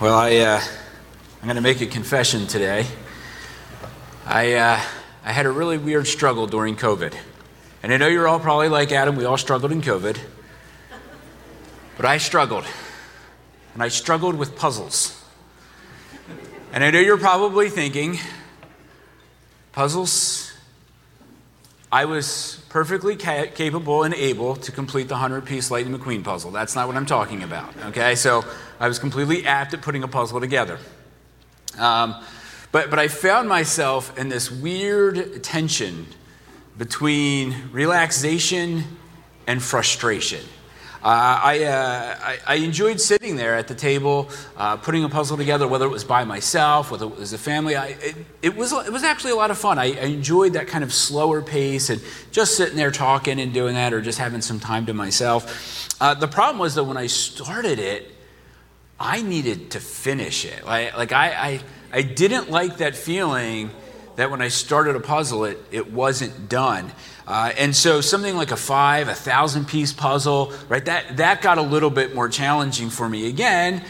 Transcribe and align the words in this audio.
Well, 0.00 0.14
I, 0.14 0.36
uh, 0.36 0.60
I'm 1.40 1.46
going 1.48 1.56
to 1.56 1.60
make 1.60 1.80
a 1.80 1.86
confession 1.86 2.46
today. 2.46 2.86
I, 4.24 4.52
uh, 4.54 4.80
I 5.24 5.32
had 5.32 5.44
a 5.44 5.50
really 5.50 5.76
weird 5.76 6.06
struggle 6.06 6.46
during 6.46 6.76
COVID. 6.76 7.16
And 7.82 7.92
I 7.92 7.96
know 7.96 8.06
you're 8.06 8.28
all 8.28 8.38
probably 8.38 8.68
like 8.68 8.92
Adam, 8.92 9.16
we 9.16 9.24
all 9.24 9.36
struggled 9.36 9.72
in 9.72 9.82
COVID. 9.82 10.16
But 11.96 12.06
I 12.06 12.18
struggled. 12.18 12.64
And 13.74 13.82
I 13.82 13.88
struggled 13.88 14.36
with 14.36 14.54
puzzles. 14.54 15.20
And 16.72 16.84
I 16.84 16.92
know 16.92 17.00
you're 17.00 17.18
probably 17.18 17.68
thinking, 17.68 18.20
puzzles? 19.72 20.47
I 21.90 22.04
was 22.04 22.62
perfectly 22.68 23.16
ca- 23.16 23.46
capable 23.46 24.02
and 24.02 24.12
able 24.12 24.56
to 24.56 24.72
complete 24.72 25.08
the 25.08 25.14
100 25.14 25.46
piece 25.46 25.70
Lightning 25.70 25.98
McQueen 25.98 26.22
puzzle. 26.22 26.50
That's 26.50 26.74
not 26.74 26.86
what 26.86 26.96
I'm 26.96 27.06
talking 27.06 27.42
about, 27.42 27.74
okay? 27.86 28.14
So 28.14 28.44
I 28.78 28.88
was 28.88 28.98
completely 28.98 29.46
apt 29.46 29.72
at 29.72 29.80
putting 29.80 30.02
a 30.02 30.08
puzzle 30.08 30.38
together. 30.38 30.78
Um, 31.78 32.14
but, 32.72 32.90
but 32.90 32.98
I 32.98 33.08
found 33.08 33.48
myself 33.48 34.16
in 34.18 34.28
this 34.28 34.50
weird 34.50 35.42
tension 35.42 36.06
between 36.76 37.54
relaxation 37.72 38.84
and 39.46 39.62
frustration. 39.62 40.44
I, 41.02 41.64
uh, 41.64 42.18
I, 42.20 42.38
I, 42.46 42.54
enjoyed 42.56 43.00
sitting 43.00 43.36
there 43.36 43.54
at 43.54 43.68
the 43.68 43.74
table, 43.74 44.30
uh, 44.56 44.76
putting 44.76 45.04
a 45.04 45.08
puzzle 45.08 45.36
together, 45.36 45.68
whether 45.68 45.84
it 45.84 45.90
was 45.90 46.04
by 46.04 46.24
myself, 46.24 46.90
whether 46.90 47.06
it 47.06 47.16
was 47.16 47.32
a 47.32 47.38
family. 47.38 47.76
I, 47.76 47.86
it, 47.86 48.16
it, 48.42 48.56
was, 48.56 48.72
it 48.72 48.92
was 48.92 49.04
actually 49.04 49.30
a 49.30 49.36
lot 49.36 49.50
of 49.50 49.58
fun. 49.58 49.78
I, 49.78 49.86
I, 49.86 50.06
enjoyed 50.06 50.54
that 50.54 50.66
kind 50.66 50.82
of 50.82 50.92
slower 50.92 51.40
pace 51.40 51.88
and 51.90 52.02
just 52.32 52.56
sitting 52.56 52.76
there 52.76 52.90
talking 52.90 53.38
and 53.40 53.54
doing 53.54 53.74
that 53.74 53.92
or 53.92 54.00
just 54.00 54.18
having 54.18 54.40
some 54.40 54.58
time 54.58 54.86
to 54.86 54.94
myself. 54.94 55.96
Uh, 56.00 56.14
the 56.14 56.28
problem 56.28 56.58
was 56.58 56.74
that 56.74 56.84
when 56.84 56.96
I 56.96 57.06
started 57.06 57.78
it, 57.78 58.12
I 58.98 59.22
needed 59.22 59.70
to 59.72 59.80
finish 59.80 60.44
it. 60.44 60.66
Like, 60.66 60.96
like 60.96 61.12
I, 61.12 61.28
I, 61.30 61.60
I 61.92 62.02
didn't 62.02 62.50
like 62.50 62.78
that 62.78 62.96
feeling 62.96 63.70
that 64.18 64.32
when 64.32 64.42
I 64.42 64.48
started 64.48 64.96
a 64.96 65.00
puzzle, 65.00 65.44
it, 65.44 65.58
it 65.70 65.92
wasn't 65.92 66.48
done. 66.48 66.90
Uh, 67.24 67.52
and 67.56 67.74
so 67.74 68.00
something 68.00 68.36
like 68.36 68.50
a 68.50 68.56
five, 68.56 69.06
a 69.06 69.14
thousand 69.14 69.68
piece 69.68 69.92
puzzle, 69.92 70.52
right, 70.68 70.84
that, 70.86 71.18
that 71.18 71.40
got 71.40 71.56
a 71.56 71.62
little 71.62 71.88
bit 71.88 72.16
more 72.16 72.28
challenging 72.28 72.90
for 72.90 73.08
me 73.08 73.28
again 73.28 73.84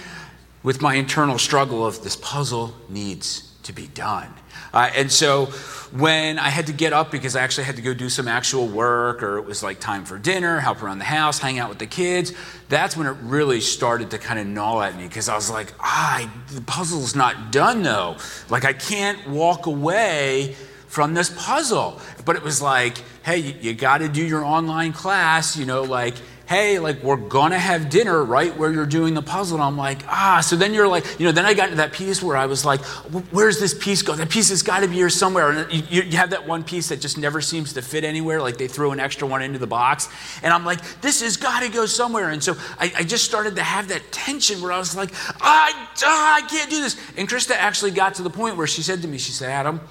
with 0.62 0.82
my 0.82 0.96
internal 0.96 1.38
struggle 1.38 1.86
of 1.86 2.04
this 2.04 2.14
puzzle 2.14 2.74
needs 2.90 3.47
to 3.69 3.72
be 3.72 3.86
done. 3.86 4.28
Uh, 4.72 4.91
and 4.94 5.11
so 5.11 5.47
when 5.92 6.38
I 6.38 6.50
had 6.50 6.66
to 6.66 6.72
get 6.72 6.92
up 6.92 7.11
because 7.11 7.36
I 7.36 7.42
actually 7.42 7.64
had 7.64 7.77
to 7.77 7.83
go 7.83 7.94
do 7.94 8.11
some 8.11 8.28
actual 8.28 8.66
work 8.66 9.22
or 9.22 9.38
it 9.38 9.47
was 9.47 9.62
like 9.62 9.80
time 9.80 10.05
for 10.05 10.19
dinner, 10.19 10.61
help 10.61 10.83
around 10.83 10.98
the 10.98 11.05
house, 11.05 11.38
hang 11.38 11.58
out 11.58 11.69
with 11.69 11.78
the 11.78 11.86
kids, 11.86 12.34
that's 12.69 12.96
when 12.96 13.06
it 13.06 13.16
really 13.22 13.61
started 13.61 14.11
to 14.11 14.19
kind 14.19 14.39
of 14.39 14.46
gnaw 14.46 14.83
at 14.83 14.96
me 14.96 15.05
because 15.05 15.28
I 15.28 15.36
was 15.36 15.50
like, 15.50 15.72
ah, 15.80 16.30
the 16.52 16.61
puzzle's 16.62 17.14
not 17.14 17.52
done 17.52 17.83
though. 17.83 18.16
Like 18.50 18.64
I 18.64 18.72
can't 18.74 19.28
walk 19.28 19.66
away 19.66 20.56
from 20.89 21.14
this 21.14 21.30
puzzle. 21.36 22.00
But 22.24 22.36
it 22.36 22.42
was 22.42 22.61
like, 22.61 22.98
hey, 23.22 23.39
you, 23.39 23.55
you 23.61 23.74
got 23.74 23.98
to 23.98 24.08
do 24.08 24.27
your 24.27 24.44
online 24.44 24.92
class, 24.92 25.56
you 25.56 25.66
know, 25.66 25.83
like, 25.83 26.14
hey, 26.48 26.78
like 26.78 27.02
we're 27.02 27.18
gonna 27.18 27.58
have 27.58 27.91
dinner 27.91 28.24
right 28.24 28.56
where 28.56 28.72
you're 28.72 28.86
doing 28.86 29.12
the 29.12 29.20
puzzle. 29.20 29.58
And 29.58 29.64
I'm 29.64 29.77
like, 29.77 30.02
ah, 30.08 30.41
so 30.41 30.56
then 30.56 30.72
you're 30.72 30.88
like, 30.88 31.05
you 31.20 31.27
know, 31.27 31.32
then 31.32 31.44
I 31.44 31.52
got 31.52 31.64
into 31.64 31.77
that 31.77 31.92
piece 31.92 32.22
where 32.22 32.38
I 32.38 32.46
was 32.46 32.64
like, 32.64 32.82
where's 33.30 33.60
this 33.60 33.74
piece 33.74 34.00
go? 34.00 34.14
That 34.14 34.30
piece 34.30 34.48
has 34.48 34.62
got 34.62 34.80
to 34.80 34.88
be 34.88 34.94
here 34.94 35.10
somewhere. 35.10 35.50
And 35.50 35.70
you, 35.70 36.02
you, 36.02 36.16
have 36.16 36.30
that 36.30 36.46
one 36.46 36.64
piece 36.64 36.88
that 36.88 37.02
just 37.02 37.18
never 37.18 37.42
seems 37.42 37.74
to 37.74 37.82
fit 37.82 38.02
anywhere, 38.02 38.40
like 38.40 38.56
they 38.56 38.66
threw 38.66 38.92
an 38.92 38.98
extra 38.98 39.28
one 39.28 39.42
into 39.42 39.58
the 39.58 39.66
box. 39.66 40.08
And 40.42 40.55
I'm 40.55 40.64
like, 40.64 40.80
this 41.02 41.20
has 41.20 41.36
got 41.36 41.62
to 41.62 41.68
go 41.68 41.84
somewhere. 41.84 42.30
And 42.30 42.42
so 42.42 42.56
I, 42.78 42.92
I, 42.96 43.05
just 43.05 43.27
started 43.27 43.56
to 43.56 43.62
have 43.62 43.88
that 43.88 44.10
tension 44.10 44.62
where 44.62 44.72
I 44.72 44.78
was 44.78 44.96
like, 44.96 45.10
ah, 45.42 45.90
ah, 46.02 46.36
I 46.36 46.40
can't 46.48 46.70
do 46.70 46.80
this. 46.80 46.96
And 47.18 47.28
Krista 47.28 47.56
actually 47.56 47.90
got 47.90 48.14
to 48.14 48.22
the 48.22 48.30
point 48.30 48.56
where 48.56 48.66
she 48.66 48.80
said 48.80 49.02
to 49.02 49.08
me, 49.08 49.18
she 49.18 49.33
said, 49.33 49.50
Adam, 49.50 49.83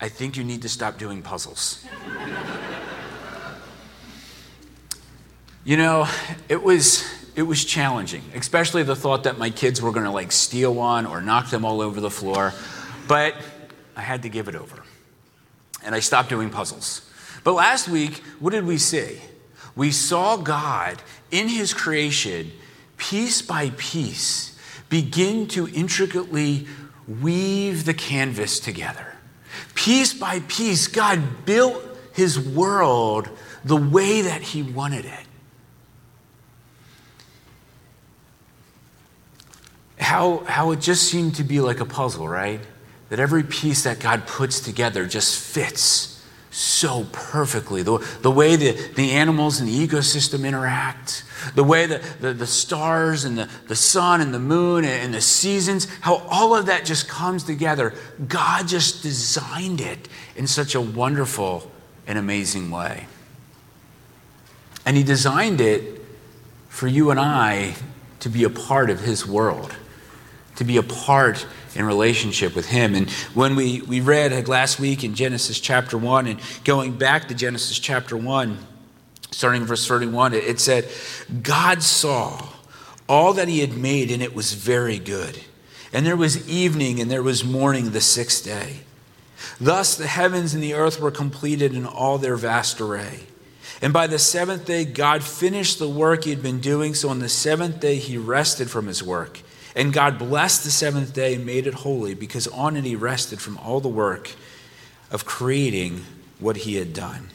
I 0.00 0.08
think 0.08 0.36
you 0.36 0.44
need 0.44 0.62
to 0.62 0.68
stop 0.68 0.96
doing 0.96 1.22
puzzles. 1.22 1.84
You 5.64 5.78
know, 5.78 6.06
it 6.48 6.62
was 6.62 7.04
it 7.34 7.42
was 7.42 7.64
challenging, 7.64 8.22
especially 8.34 8.82
the 8.82 8.94
thought 8.94 9.24
that 9.24 9.38
my 9.38 9.50
kids 9.50 9.80
were 9.80 9.92
going 9.92 10.04
to 10.04 10.10
like 10.10 10.30
steal 10.30 10.74
one 10.74 11.06
or 11.06 11.20
knock 11.20 11.50
them 11.50 11.64
all 11.64 11.80
over 11.80 12.00
the 12.00 12.10
floor. 12.10 12.52
But 13.08 13.34
I 13.96 14.02
had 14.02 14.22
to 14.22 14.28
give 14.28 14.48
it 14.48 14.54
over. 14.54 14.82
And 15.82 15.94
I 15.94 16.00
stopped 16.00 16.28
doing 16.28 16.50
puzzles. 16.50 17.10
But 17.42 17.54
last 17.54 17.88
week, 17.88 18.22
what 18.40 18.50
did 18.50 18.66
we 18.66 18.78
see? 18.78 19.18
We 19.74 19.90
saw 19.90 20.36
God 20.36 21.02
in 21.30 21.48
his 21.48 21.74
creation, 21.74 22.52
piece 22.96 23.42
by 23.42 23.70
piece, 23.76 24.58
begin 24.88 25.48
to 25.48 25.66
intricately 25.68 26.66
weave 27.08 27.84
the 27.84 27.94
canvas 27.94 28.60
together. 28.60 29.14
Piece 29.74 30.14
by 30.14 30.40
piece, 30.40 30.86
God 30.86 31.44
built 31.44 31.82
his 32.12 32.38
world 32.38 33.28
the 33.64 33.76
way 33.76 34.22
that 34.22 34.40
he 34.40 34.62
wanted 34.62 35.04
it. 35.04 35.23
How, 40.04 40.44
how 40.44 40.70
it 40.72 40.80
just 40.80 41.08
seemed 41.08 41.36
to 41.36 41.44
be 41.44 41.60
like 41.60 41.80
a 41.80 41.86
puzzle, 41.86 42.28
right? 42.28 42.60
That 43.08 43.18
every 43.18 43.42
piece 43.42 43.84
that 43.84 44.00
God 44.00 44.26
puts 44.26 44.60
together 44.60 45.06
just 45.06 45.38
fits 45.38 46.22
so 46.50 47.06
perfectly. 47.10 47.82
The, 47.82 47.98
the 48.22 48.30
way 48.30 48.56
the, 48.56 48.72
the 48.94 49.12
animals 49.12 49.60
and 49.60 49.68
the 49.68 49.86
ecosystem 49.86 50.46
interact, 50.46 51.24
the 51.54 51.64
way 51.64 51.86
the, 51.86 52.02
the, 52.20 52.32
the 52.32 52.46
stars 52.46 53.24
and 53.24 53.38
the, 53.38 53.48
the 53.66 53.74
sun 53.74 54.20
and 54.20 54.32
the 54.32 54.38
moon 54.38 54.84
and, 54.84 55.06
and 55.06 55.14
the 55.14 55.20
seasons, 55.20 55.86
how 56.00 56.16
all 56.28 56.54
of 56.54 56.66
that 56.66 56.84
just 56.84 57.08
comes 57.08 57.42
together. 57.42 57.94
God 58.28 58.68
just 58.68 59.02
designed 59.02 59.80
it 59.80 60.08
in 60.36 60.46
such 60.46 60.74
a 60.74 60.80
wonderful 60.80 61.70
and 62.06 62.18
amazing 62.18 62.70
way. 62.70 63.06
And 64.86 64.96
He 64.96 65.02
designed 65.02 65.60
it 65.60 66.02
for 66.68 66.86
you 66.86 67.10
and 67.10 67.18
I 67.18 67.74
to 68.20 68.28
be 68.28 68.44
a 68.44 68.50
part 68.50 68.90
of 68.90 69.00
His 69.00 69.26
world 69.26 69.74
to 70.56 70.64
be 70.64 70.76
a 70.76 70.82
part 70.82 71.46
in 71.74 71.84
relationship 71.84 72.54
with 72.54 72.66
Him. 72.66 72.94
And 72.94 73.10
when 73.34 73.56
we, 73.56 73.80
we 73.82 74.00
read 74.00 74.48
last 74.48 74.78
week 74.78 75.04
in 75.04 75.14
Genesis 75.14 75.58
chapter 75.58 75.98
1 75.98 76.26
and 76.26 76.40
going 76.64 76.96
back 76.96 77.28
to 77.28 77.34
Genesis 77.34 77.78
chapter 77.78 78.16
1, 78.16 78.58
starting 79.30 79.62
in 79.62 79.66
verse 79.66 79.86
31, 79.86 80.34
it, 80.34 80.44
it 80.44 80.60
said, 80.60 80.88
God 81.42 81.82
saw 81.82 82.48
all 83.08 83.34
that 83.34 83.48
He 83.48 83.60
had 83.60 83.76
made, 83.76 84.10
and 84.10 84.22
it 84.22 84.34
was 84.34 84.52
very 84.52 84.98
good. 84.98 85.40
And 85.92 86.04
there 86.04 86.16
was 86.16 86.48
evening 86.48 87.00
and 87.00 87.08
there 87.08 87.22
was 87.22 87.44
morning 87.44 87.92
the 87.92 88.00
sixth 88.00 88.44
day. 88.44 88.80
Thus 89.60 89.96
the 89.96 90.08
heavens 90.08 90.52
and 90.52 90.62
the 90.62 90.74
earth 90.74 91.00
were 91.00 91.12
completed 91.12 91.72
in 91.72 91.86
all 91.86 92.18
their 92.18 92.34
vast 92.34 92.80
array. 92.80 93.20
And 93.80 93.92
by 93.92 94.08
the 94.08 94.18
seventh 94.18 94.64
day, 94.64 94.84
God 94.84 95.22
finished 95.22 95.78
the 95.78 95.88
work 95.88 96.24
he 96.24 96.30
had 96.30 96.42
been 96.42 96.60
doing. 96.60 96.94
So 96.94 97.10
on 97.10 97.20
the 97.20 97.28
seventh 97.28 97.78
day, 97.78 97.96
he 97.96 98.18
rested 98.18 98.68
from 98.70 98.88
his 98.88 99.02
work. 99.02 99.42
And 99.74 99.92
God 99.92 100.18
blessed 100.18 100.64
the 100.64 100.70
seventh 100.70 101.12
day 101.12 101.34
and 101.34 101.44
made 101.44 101.66
it 101.66 101.74
holy 101.74 102.14
because 102.14 102.46
on 102.48 102.76
it 102.76 102.84
he 102.84 102.94
rested 102.94 103.40
from 103.40 103.58
all 103.58 103.80
the 103.80 103.88
work 103.88 104.32
of 105.10 105.24
creating 105.24 106.04
what 106.38 106.58
he 106.58 106.76
had 106.76 106.92
done. 106.92 107.30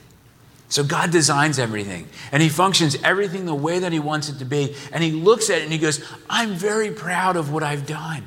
So 0.69 0.83
God 0.83 1.11
designs 1.11 1.57
everything 1.57 2.07
and 2.31 2.43
he 2.43 2.49
functions 2.49 2.95
everything 3.03 3.45
the 3.45 3.55
way 3.55 3.79
that 3.79 3.91
he 3.91 3.99
wants 3.99 4.29
it 4.29 4.37
to 4.39 4.45
be. 4.45 4.75
And 4.91 5.03
he 5.03 5.11
looks 5.11 5.49
at 5.49 5.59
it 5.59 5.63
and 5.63 5.73
he 5.73 5.79
goes, 5.79 6.03
I'm 6.29 6.53
very 6.53 6.91
proud 6.91 7.35
of 7.35 7.51
what 7.51 7.63
I've 7.63 7.85
done. 7.85 8.25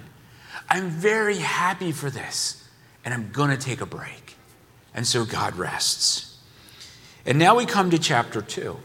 I'm 0.69 0.89
very 0.91 1.39
happy 1.39 1.93
for 1.93 2.11
this. 2.11 2.69
And 3.05 3.15
I'm 3.15 3.31
going 3.31 3.51
to 3.51 3.56
take 3.56 3.81
a 3.81 3.87
break. 3.87 4.37
And 4.95 5.06
so 5.06 5.25
God 5.25 5.56
rests. 5.56 6.37
And 7.25 7.39
now 7.39 7.56
we 7.56 7.67
come 7.67 7.91
to 7.91 7.99
chapter 7.99 8.43
2. 8.43 8.77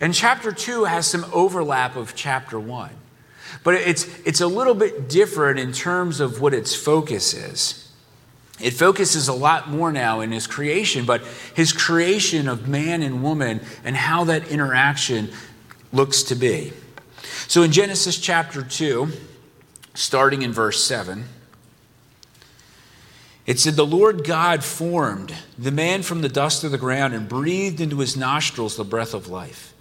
And 0.00 0.14
chapter 0.14 0.52
2 0.52 0.84
has 0.84 1.06
some 1.06 1.26
overlap 1.32 1.96
of 1.96 2.14
chapter 2.14 2.58
1. 2.58 2.90
But 3.64 3.74
it's, 3.74 4.06
it's 4.26 4.40
a 4.40 4.46
little 4.46 4.74
bit 4.74 5.08
different 5.08 5.58
in 5.58 5.72
terms 5.72 6.20
of 6.20 6.40
what 6.40 6.54
its 6.54 6.74
focus 6.74 7.34
is. 7.34 7.90
It 8.60 8.72
focuses 8.72 9.28
a 9.28 9.32
lot 9.32 9.68
more 9.68 9.90
now 9.90 10.20
in 10.20 10.30
his 10.30 10.46
creation, 10.46 11.04
but 11.04 11.22
his 11.54 11.72
creation 11.72 12.48
of 12.48 12.68
man 12.68 13.02
and 13.02 13.22
woman 13.22 13.60
and 13.84 13.96
how 13.96 14.24
that 14.24 14.48
interaction 14.48 15.30
looks 15.92 16.22
to 16.24 16.34
be. 16.34 16.72
So 17.48 17.62
in 17.62 17.72
Genesis 17.72 18.18
chapter 18.18 18.62
2, 18.62 19.08
starting 19.94 20.42
in 20.42 20.52
verse 20.52 20.82
7, 20.84 21.24
it 23.46 23.58
said, 23.58 23.74
The 23.74 23.86
Lord 23.86 24.24
God 24.24 24.62
formed 24.62 25.34
the 25.58 25.72
man 25.72 26.02
from 26.02 26.22
the 26.22 26.28
dust 26.28 26.62
of 26.62 26.70
the 26.70 26.78
ground 26.78 27.14
and 27.14 27.28
breathed 27.28 27.80
into 27.80 27.98
his 27.98 28.16
nostrils 28.16 28.76
the 28.76 28.84
breath 28.84 29.14
of 29.14 29.28
life. 29.28 29.74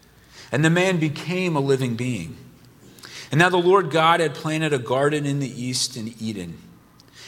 And 0.51 0.65
the 0.65 0.69
man 0.69 0.99
became 0.99 1.55
a 1.55 1.61
living 1.61 1.95
being. 1.95 2.35
And 3.31 3.39
now 3.39 3.49
the 3.49 3.57
Lord 3.57 3.89
God 3.89 4.19
had 4.19 4.35
planted 4.35 4.73
a 4.73 4.77
garden 4.77 5.25
in 5.25 5.39
the 5.39 5.49
east 5.49 5.97
in 5.97 6.13
Eden. 6.19 6.57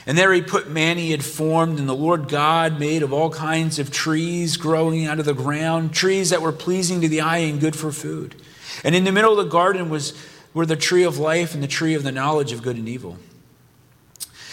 And 0.06 0.18
there 0.18 0.34
he 0.34 0.42
put 0.42 0.70
man 0.70 0.98
he 0.98 1.12
had 1.12 1.24
formed, 1.24 1.80
and 1.80 1.88
the 1.88 1.96
Lord 1.96 2.28
God 2.28 2.78
made 2.78 3.04
of 3.04 3.14
all 3.14 3.30
kinds 3.30 3.80
of 3.80 3.90
trees 3.90 4.58
growing 4.58 5.06
out 5.06 5.20
of 5.20 5.26
the 5.26 5.34
ground, 5.34 5.94
trees 5.94 6.30
that 6.32 6.42
were 6.42 6.52
pleasing 6.52 7.00
to 7.02 7.08
the 7.08 7.22
eye 7.22 7.38
and 7.38 7.62
good 7.62 7.76
for 7.76 7.92
food. 7.92 8.36
And 8.84 8.96
in 8.96 9.06
the 9.06 9.14
middle 9.14 9.40
of 9.40 9.46
the 9.46 9.50
garden 9.50 9.90
was 9.90 10.14
were 10.54 10.66
the 10.66 10.76
tree 10.76 11.04
of 11.04 11.18
life 11.18 11.54
and 11.54 11.64
the 11.64 11.68
tree 11.68 11.96
of 11.96 12.04
the 12.04 12.12
knowledge 12.12 12.52
of 12.52 12.62
good 12.62 12.78
and 12.78 12.88
evil. 12.88 13.18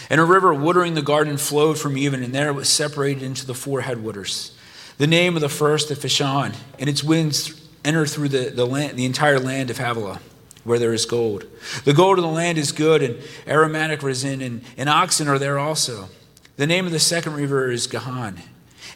And 0.08 0.20
a 0.20 0.24
river 0.24 0.52
watering 0.52 0.94
the 0.94 1.02
garden 1.02 1.36
flowed 1.36 1.78
from 1.78 1.96
Eden, 1.96 2.22
and 2.22 2.34
there 2.34 2.48
it 2.48 2.54
was 2.54 2.68
separated 2.68 3.22
into 3.22 3.46
the 3.46 3.54
four 3.54 3.82
headwaters. 3.82 4.56
The 4.98 5.06
name 5.06 5.36
of 5.36 5.40
the 5.40 5.48
first, 5.48 5.88
the 5.88 5.94
Pishon, 5.94 6.54
and 6.78 6.88
its 6.88 7.04
winds 7.04 7.68
enter 7.84 8.06
through 8.06 8.30
the, 8.30 8.50
the, 8.50 8.66
land, 8.66 8.98
the 8.98 9.04
entire 9.04 9.38
land 9.38 9.70
of 9.70 9.78
Havilah, 9.78 10.20
where 10.64 10.78
there 10.78 10.92
is 10.92 11.06
gold. 11.06 11.44
The 11.84 11.94
gold 11.94 12.18
of 12.18 12.24
the 12.24 12.30
land 12.30 12.58
is 12.58 12.72
good, 12.72 13.02
and 13.02 13.18
aromatic 13.46 14.02
resin, 14.02 14.40
and, 14.40 14.62
and 14.76 14.88
oxen 14.88 15.28
are 15.28 15.38
there 15.38 15.58
also. 15.58 16.08
The 16.56 16.66
name 16.66 16.86
of 16.86 16.92
the 16.92 16.98
second 16.98 17.34
river 17.34 17.70
is 17.70 17.86
Gihon, 17.86 18.40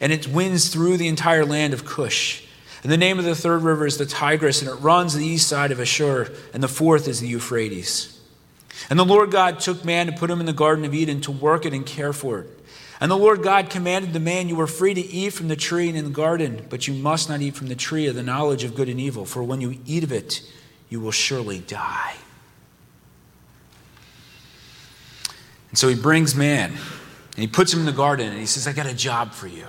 and 0.01 0.13
it 0.13 0.29
winds 0.29 0.69
through 0.69 0.99
the 0.99 1.09
entire 1.09 1.45
land 1.45 1.73
of 1.73 1.85
Cush. 1.85 2.43
And 2.83 2.93
the 2.93 2.99
name 2.99 3.19
of 3.19 3.25
the 3.25 3.35
third 3.35 3.63
river 3.63 3.87
is 3.87 3.97
the 3.97 4.05
Tigris, 4.05 4.61
and 4.61 4.71
it 4.71 4.75
runs 4.75 5.15
the 5.15 5.25
east 5.25 5.49
side 5.49 5.73
of 5.73 5.81
Ashur, 5.81 6.31
and 6.53 6.63
the 6.63 6.69
fourth 6.69 7.09
is 7.09 7.21
the 7.21 7.29
Euphrates. 7.29 8.21
And 8.91 8.99
the 8.99 9.05
Lord 9.05 9.31
God 9.31 9.61
took 9.61 9.85
man 9.85 10.09
and 10.09 10.19
put 10.19 10.31
him 10.31 10.41
in 10.41 10.47
the 10.47 10.53
Garden 10.53 10.85
of 10.85 10.95
Eden 10.95 11.21
to 11.23 11.33
work 11.33 11.65
it 11.65 11.73
and 11.73 11.87
care 11.87 12.13
for 12.13 12.41
it. 12.41 12.51
And 13.01 13.11
the 13.11 13.17
Lord 13.17 13.43
God 13.43 13.71
commanded 13.71 14.13
the 14.13 14.21
man, 14.21 14.49
You 14.49 14.61
are 14.61 14.67
free 14.67 14.95
to 14.95 15.01
eat 15.01 15.31
from 15.31 15.49
the 15.49 15.57
tree 15.57 15.89
in 15.89 16.05
the 16.05 16.11
garden, 16.11 16.67
but 16.71 16.87
you 16.87 16.95
must 16.95 17.29
not 17.29 17.41
eat 17.41 17.57
from 17.57 17.69
the 17.69 17.75
tree 17.75 18.07
of 18.07 18.15
the 18.15 18.23
knowledge 18.23 18.65
of 18.65 18.75
good 18.75 18.89
and 18.89 19.01
evil, 19.01 19.25
for 19.25 19.43
when 19.43 19.61
you 19.61 19.79
eat 19.87 20.05
of 20.05 20.13
it, 20.13 20.43
you 20.89 21.01
will 21.01 21.13
surely 21.13 21.59
die. 21.61 22.15
And 25.71 25.79
so 25.79 25.89
he 25.89 25.97
brings 25.97 26.35
man, 26.37 26.71
and 26.71 27.37
he 27.37 27.49
puts 27.49 27.73
him 27.73 27.81
in 27.81 27.87
the 27.87 27.93
garden, 27.93 28.29
and 28.29 28.39
he 28.39 28.47
says, 28.47 28.69
I 28.69 28.73
got 28.73 28.87
a 28.87 28.95
job 28.95 29.33
for 29.33 29.49
you. 29.49 29.67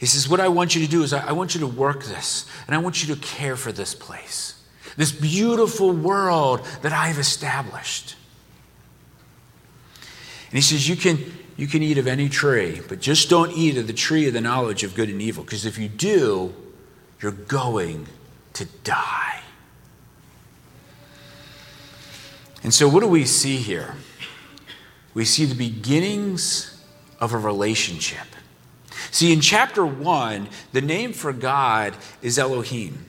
He 0.00 0.06
says, 0.06 0.28
What 0.28 0.40
I 0.40 0.48
want 0.48 0.74
you 0.74 0.84
to 0.84 0.90
do 0.90 1.02
is 1.02 1.12
I 1.12 1.32
want 1.32 1.54
you 1.54 1.60
to 1.60 1.66
work 1.66 2.02
this, 2.04 2.46
and 2.66 2.74
I 2.74 2.78
want 2.78 3.06
you 3.06 3.14
to 3.14 3.20
care 3.20 3.56
for 3.56 3.70
this 3.70 3.94
place, 3.94 4.60
this 4.96 5.12
beautiful 5.12 5.92
world 5.92 6.66
that 6.82 6.92
I've 6.92 7.18
established. 7.18 8.16
And 10.46 10.54
he 10.54 10.62
says, 10.62 10.88
You 10.88 10.96
can, 10.96 11.18
you 11.56 11.66
can 11.66 11.82
eat 11.82 11.98
of 11.98 12.06
any 12.06 12.28
tree, 12.28 12.80
but 12.88 13.00
just 13.00 13.30
don't 13.30 13.52
eat 13.52 13.76
of 13.76 13.86
the 13.86 13.92
tree 13.92 14.26
of 14.26 14.34
the 14.34 14.40
knowledge 14.40 14.82
of 14.82 14.94
good 14.94 15.08
and 15.08 15.22
evil, 15.22 15.44
because 15.44 15.64
if 15.64 15.78
you 15.78 15.88
do, 15.88 16.52
you're 17.20 17.30
going 17.30 18.08
to 18.54 18.64
die. 18.82 19.40
And 22.62 22.72
so, 22.72 22.88
what 22.88 23.00
do 23.00 23.08
we 23.08 23.24
see 23.24 23.58
here? 23.58 23.94
We 25.12 25.24
see 25.24 25.44
the 25.44 25.54
beginnings 25.54 26.82
of 27.20 27.32
a 27.34 27.38
relationship. 27.38 28.26
See, 29.10 29.32
in 29.32 29.40
chapter 29.40 29.84
1, 29.84 30.48
the 30.72 30.80
name 30.80 31.12
for 31.12 31.32
God 31.32 31.94
is 32.22 32.38
Elohim. 32.38 33.06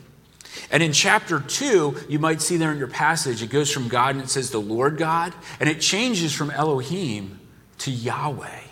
And 0.69 0.83
in 0.83 0.91
chapter 0.91 1.39
2, 1.39 2.05
you 2.09 2.19
might 2.19 2.41
see 2.41 2.57
there 2.57 2.71
in 2.71 2.77
your 2.77 2.87
passage, 2.87 3.41
it 3.41 3.49
goes 3.49 3.71
from 3.71 3.87
God 3.87 4.15
and 4.15 4.23
it 4.23 4.29
says 4.29 4.51
the 4.51 4.59
Lord 4.59 4.97
God, 4.97 5.33
and 5.59 5.69
it 5.69 5.79
changes 5.79 6.33
from 6.33 6.51
Elohim 6.51 7.39
to 7.79 7.91
Yahweh. 7.91 8.64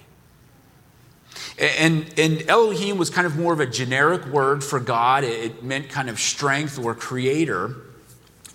And, 1.59 2.11
and 2.17 2.49
Elohim 2.49 2.97
was 2.97 3.09
kind 3.09 3.27
of 3.27 3.37
more 3.37 3.53
of 3.53 3.59
a 3.59 3.67
generic 3.67 4.25
word 4.25 4.63
for 4.63 4.79
God, 4.79 5.23
it 5.23 5.63
meant 5.63 5.89
kind 5.89 6.09
of 6.09 6.19
strength 6.19 6.79
or 6.79 6.95
creator. 6.95 7.75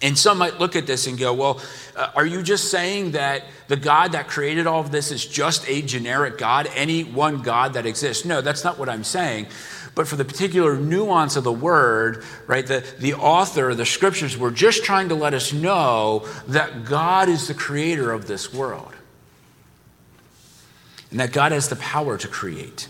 And 0.00 0.16
some 0.16 0.38
might 0.38 0.60
look 0.60 0.76
at 0.76 0.86
this 0.86 1.06
and 1.08 1.18
go, 1.18 1.34
well, 1.34 1.60
uh, 1.96 2.10
are 2.14 2.26
you 2.26 2.42
just 2.42 2.70
saying 2.70 3.12
that 3.12 3.44
the 3.66 3.76
God 3.76 4.12
that 4.12 4.28
created 4.28 4.66
all 4.66 4.80
of 4.80 4.92
this 4.92 5.10
is 5.10 5.26
just 5.26 5.68
a 5.68 5.82
generic 5.82 6.38
God, 6.38 6.68
any 6.74 7.02
one 7.02 7.42
God 7.42 7.72
that 7.74 7.84
exists? 7.84 8.24
No, 8.24 8.40
that's 8.40 8.62
not 8.62 8.78
what 8.78 8.88
I'm 8.88 9.02
saying. 9.02 9.48
But 9.96 10.06
for 10.06 10.14
the 10.14 10.24
particular 10.24 10.76
nuance 10.76 11.34
of 11.34 11.42
the 11.42 11.52
word, 11.52 12.22
right, 12.46 12.64
the, 12.64 12.84
the 13.00 13.14
author, 13.14 13.74
the 13.74 13.86
scriptures 13.86 14.36
were 14.36 14.52
just 14.52 14.84
trying 14.84 15.08
to 15.08 15.16
let 15.16 15.34
us 15.34 15.52
know 15.52 16.28
that 16.46 16.84
God 16.84 17.28
is 17.28 17.48
the 17.48 17.54
creator 17.54 18.12
of 18.12 18.28
this 18.28 18.54
world. 18.54 18.92
And 21.10 21.20
that 21.20 21.32
God 21.32 21.52
has 21.52 21.68
the 21.68 21.76
power 21.76 22.18
to 22.18 22.28
create. 22.28 22.88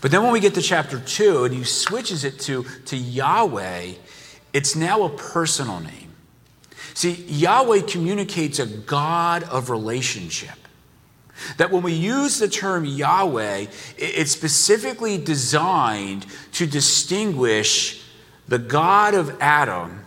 But 0.00 0.10
then 0.10 0.22
when 0.22 0.32
we 0.32 0.40
get 0.40 0.54
to 0.54 0.62
chapter 0.62 1.00
2 1.00 1.44
and 1.44 1.54
he 1.54 1.64
switches 1.64 2.24
it 2.24 2.38
to, 2.40 2.64
to 2.86 2.96
Yahweh, 2.96 3.92
it's 4.52 4.76
now 4.76 5.02
a 5.02 5.10
personal 5.10 5.80
name. 5.80 6.12
See, 6.94 7.24
Yahweh 7.28 7.82
communicates 7.82 8.58
a 8.58 8.66
God 8.66 9.42
of 9.44 9.68
relationship. 9.68 10.56
That 11.58 11.70
when 11.70 11.82
we 11.82 11.92
use 11.92 12.38
the 12.38 12.48
term 12.48 12.84
Yahweh, 12.84 13.66
it's 13.98 14.32
specifically 14.32 15.18
designed 15.18 16.24
to 16.52 16.66
distinguish 16.66 18.02
the 18.48 18.58
God 18.58 19.14
of 19.14 19.36
Adam, 19.40 20.06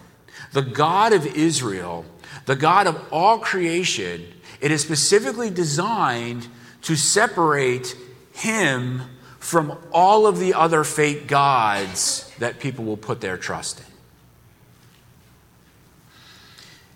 the 0.54 0.64
God 0.64 1.14
of 1.14 1.28
Israel, 1.28 2.06
the 2.46 2.56
God 2.56 2.88
of 2.88 3.08
all 3.12 3.38
creation. 3.38 4.26
It 4.60 4.72
is 4.72 4.82
specifically 4.82 5.52
designed 5.52 6.48
to 6.84 6.96
separate 6.96 7.96
him 8.34 9.02
from 9.40 9.78
all 9.92 10.28
of 10.28 10.40
the 10.40 10.54
other 10.54 10.84
fake 10.84 11.28
gods 11.28 12.32
that 12.40 12.60
people 12.60 12.86
will 12.86 12.98
put 12.98 13.22
their 13.22 13.38
trust 13.38 13.80
in. 13.80 13.86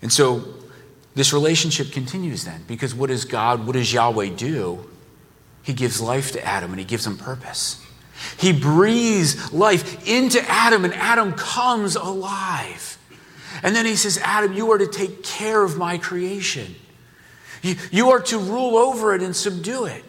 And 0.02 0.12
so 0.12 0.44
this 1.14 1.32
relationship 1.32 1.92
continues 1.92 2.44
then, 2.44 2.62
because 2.66 2.94
what 2.94 3.08
does 3.08 3.24
God, 3.24 3.66
what 3.66 3.72
does 3.74 3.92
Yahweh 3.92 4.30
do? 4.30 4.90
He 5.62 5.72
gives 5.72 6.00
life 6.00 6.32
to 6.32 6.44
Adam 6.44 6.70
and 6.70 6.78
he 6.78 6.84
gives 6.84 7.06
him 7.06 7.16
purpose. 7.16 7.80
He 8.38 8.52
breathes 8.52 9.52
life 9.52 10.06
into 10.06 10.40
Adam, 10.48 10.84
and 10.84 10.94
Adam 10.94 11.32
comes 11.32 11.96
alive. 11.96 12.98
And 13.62 13.74
then 13.74 13.86
he 13.86 13.96
says, 13.96 14.18
Adam, 14.18 14.52
you 14.52 14.70
are 14.72 14.78
to 14.78 14.86
take 14.86 15.22
care 15.22 15.62
of 15.62 15.76
my 15.76 15.98
creation. 15.98 16.74
You, 17.90 18.10
are 18.10 18.20
to 18.20 18.38
rule 18.38 18.76
over 18.76 19.14
it 19.14 19.22
and 19.22 19.34
subdue 19.34 19.86
it. 19.86 20.04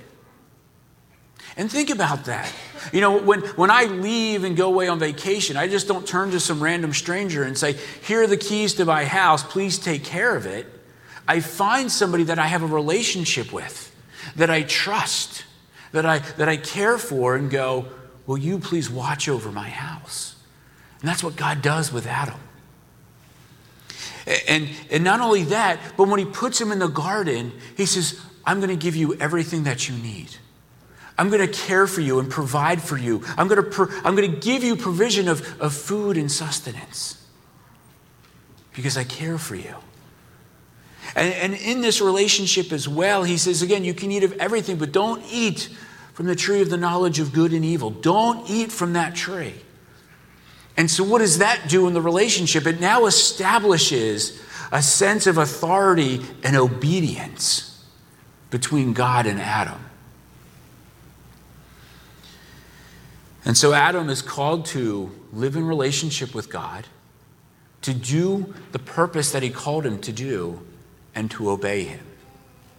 And 1.58 1.72
think 1.72 1.90
about 1.90 2.26
that. 2.26 2.52
You 2.92 3.00
know, 3.00 3.18
when, 3.18 3.40
when 3.42 3.72
I 3.72 3.86
leave 3.86 4.44
and 4.44 4.58
go 4.58 4.68
away 4.68 4.90
on 4.90 5.00
vacation, 5.00 5.56
I 5.56 5.68
just 5.70 5.88
don't 5.88 6.06
turn 6.06 6.32
to 6.32 6.40
some 6.40 6.62
random 6.62 6.92
stranger 6.92 7.44
and 7.44 7.58
say, 7.58 7.78
Here 8.06 8.24
are 8.24 8.28
the 8.28 8.38
keys 8.38 8.74
to 8.76 8.86
my 8.86 9.06
house, 9.06 9.42
please 9.42 9.80
take 9.80 10.04
care 10.04 10.36
of 10.36 10.46
it. 10.46 10.68
I 11.28 11.40
find 11.40 11.92
somebody 11.92 12.26
that 12.26 12.40
I 12.40 12.48
have 12.48 12.62
a 12.62 12.68
relationship 12.68 13.54
with, 13.54 13.96
that 14.36 14.50
I 14.50 14.64
trust, 14.64 15.46
that 15.94 16.06
I, 16.06 16.20
that 16.20 16.50
I 16.50 16.58
care 16.58 16.98
for, 16.98 17.36
and 17.36 17.50
go, 17.50 17.88
Will 18.28 18.38
you 18.38 18.60
please 18.60 18.90
watch 18.90 19.30
over 19.30 19.52
my 19.52 19.70
house? 19.70 20.36
And 21.00 21.08
that's 21.08 21.24
what 21.24 21.38
God 21.38 21.62
does 21.62 21.94
with 21.94 22.06
Adam. 22.06 22.40
And, 24.48 24.70
and 24.90 25.04
not 25.04 25.22
only 25.22 25.44
that, 25.46 25.80
but 25.98 26.08
when 26.08 26.20
he 26.20 26.26
puts 26.26 26.60
him 26.60 26.72
in 26.72 26.80
the 26.80 26.88
garden, 26.88 27.52
he 27.78 27.86
says, 27.86 28.20
I'm 28.46 28.60
going 28.60 28.70
to 28.70 28.76
give 28.76 28.96
you 28.96 29.16
everything 29.16 29.64
that 29.64 29.88
you 29.88 29.96
need. 29.96 30.30
I'm 31.18 31.30
going 31.30 31.48
to 31.48 31.54
care 31.54 31.88
for 31.88 32.02
you 32.02 32.20
and 32.20 32.30
provide 32.30 32.82
for 32.82 32.98
you. 32.98 33.24
I'm 33.38 33.48
going 33.48 33.64
to, 33.64 33.70
pro- 33.70 33.88
I'm 34.04 34.16
going 34.16 34.30
to 34.32 34.38
give 34.38 34.64
you 34.64 34.76
provision 34.76 35.28
of, 35.28 35.62
of 35.62 35.74
food 35.74 36.18
and 36.18 36.32
sustenance 36.32 37.26
because 38.74 38.98
I 38.98 39.04
care 39.04 39.38
for 39.38 39.56
you. 39.56 39.76
And, 41.16 41.34
and 41.34 41.54
in 41.54 41.82
this 41.82 42.02
relationship 42.02 42.74
as 42.74 42.88
well, 42.90 43.24
he 43.24 43.38
says, 43.38 43.62
again, 43.62 43.86
you 43.86 43.94
can 43.94 44.12
eat 44.12 44.24
of 44.24 44.34
everything, 44.34 44.78
but 44.78 44.92
don't 44.92 45.24
eat 45.32 45.70
from 46.14 46.26
the 46.26 46.36
tree 46.36 46.62
of 46.62 46.70
the 46.70 46.78
knowledge 46.78 47.20
of 47.20 47.32
good 47.32 47.54
and 47.54 47.64
evil. 47.64 47.92
Don't 47.92 48.50
eat 48.50 48.72
from 48.72 48.94
that 48.94 49.16
tree. 49.16 49.54
And 50.78 50.92
so, 50.92 51.04
what 51.04 51.20
does 51.20 51.38
that 51.38 51.70
do 51.70 51.88
in 51.88 51.94
the 51.94 52.02
relationship? 52.02 52.68
It 52.68 52.80
now 52.80 53.06
establishes 53.06 54.42
a 54.72 54.82
sense 54.82 55.28
of 55.28 55.38
authority 55.38 56.22
and 56.44 56.56
obedience 56.56 57.84
between 58.50 58.94
God 58.94 59.26
and 59.26 59.40
Adam. 59.40 59.80
And 63.46 63.56
so 63.56 63.74
Adam 63.74 64.10
is 64.10 64.24
called 64.24 64.66
to 64.68 65.12
live 65.32 65.56
in 65.56 65.66
relationship 65.66 66.34
with 66.34 66.50
God, 66.50 66.88
to 67.84 67.94
do 67.94 68.54
the 68.72 68.80
purpose 68.80 69.32
that 69.32 69.44
he 69.44 69.52
called 69.52 69.86
him 69.86 70.00
to 70.00 70.12
do, 70.12 70.66
and 71.14 71.30
to 71.32 71.52
obey 71.52 71.84
him. 71.84 72.06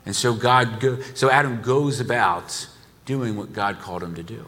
And 0.05 0.15
so 0.15 0.35
God 0.35 0.81
go, 0.81 1.00
so 1.15 1.31
Adam 1.31 1.62
goes 1.62 2.00
about 2.00 2.67
doing 3.05 3.37
what 3.37 3.53
God 3.53 3.79
called 3.79 4.03
him 4.03 4.15
to 4.17 4.23
do. 4.23 4.45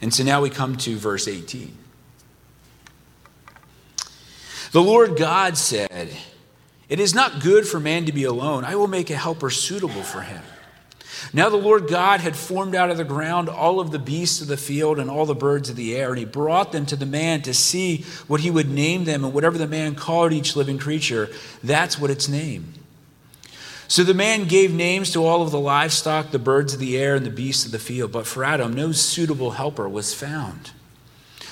And 0.00 0.14
so 0.14 0.22
now 0.22 0.40
we 0.40 0.50
come 0.50 0.76
to 0.76 0.96
verse 0.96 1.26
18. 1.26 1.76
The 4.72 4.82
Lord 4.82 5.16
God 5.16 5.56
said, 5.56 6.10
It 6.88 7.00
is 7.00 7.14
not 7.14 7.42
good 7.42 7.66
for 7.66 7.80
man 7.80 8.06
to 8.06 8.12
be 8.12 8.24
alone. 8.24 8.64
I 8.64 8.76
will 8.76 8.88
make 8.88 9.10
a 9.10 9.16
helper 9.16 9.50
suitable 9.50 10.02
for 10.02 10.22
him. 10.22 10.42
Now 11.32 11.48
the 11.48 11.56
Lord 11.56 11.88
God 11.88 12.20
had 12.20 12.36
formed 12.36 12.74
out 12.74 12.90
of 12.90 12.96
the 12.96 13.04
ground 13.04 13.48
all 13.48 13.80
of 13.80 13.90
the 13.90 13.98
beasts 13.98 14.40
of 14.40 14.48
the 14.48 14.56
field 14.56 14.98
and 14.98 15.10
all 15.10 15.26
the 15.26 15.34
birds 15.34 15.70
of 15.70 15.76
the 15.76 15.96
air, 15.96 16.10
and 16.10 16.18
he 16.18 16.24
brought 16.24 16.72
them 16.72 16.86
to 16.86 16.96
the 16.96 17.06
man 17.06 17.42
to 17.42 17.54
see 17.54 18.04
what 18.26 18.40
he 18.40 18.50
would 18.50 18.68
name 18.68 19.04
them, 19.04 19.24
and 19.24 19.32
whatever 19.32 19.58
the 19.58 19.66
man 19.66 19.94
called 19.94 20.32
each 20.32 20.56
living 20.56 20.78
creature, 20.78 21.28
that's 21.62 21.98
what 21.98 22.10
its 22.10 22.28
name. 22.28 22.74
So 23.88 24.02
the 24.02 24.14
man 24.14 24.48
gave 24.48 24.74
names 24.74 25.12
to 25.12 25.24
all 25.24 25.42
of 25.42 25.52
the 25.52 25.60
livestock, 25.60 26.30
the 26.30 26.38
birds 26.38 26.74
of 26.74 26.80
the 26.80 26.98
air, 26.98 27.14
and 27.14 27.24
the 27.24 27.30
beasts 27.30 27.64
of 27.64 27.72
the 27.72 27.78
field, 27.78 28.12
but 28.12 28.26
for 28.26 28.44
Adam 28.44 28.72
no 28.72 28.92
suitable 28.92 29.52
helper 29.52 29.88
was 29.88 30.12
found. 30.12 30.72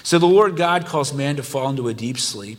So 0.03 0.19
the 0.19 0.27
Lord 0.27 0.57
God 0.57 0.87
caused 0.87 1.17
man 1.17 1.37
to 1.37 1.43
fall 1.43 1.71
into 1.71 1.89
a 1.89 1.95
deep 1.95 2.19
sleep. 2.19 2.59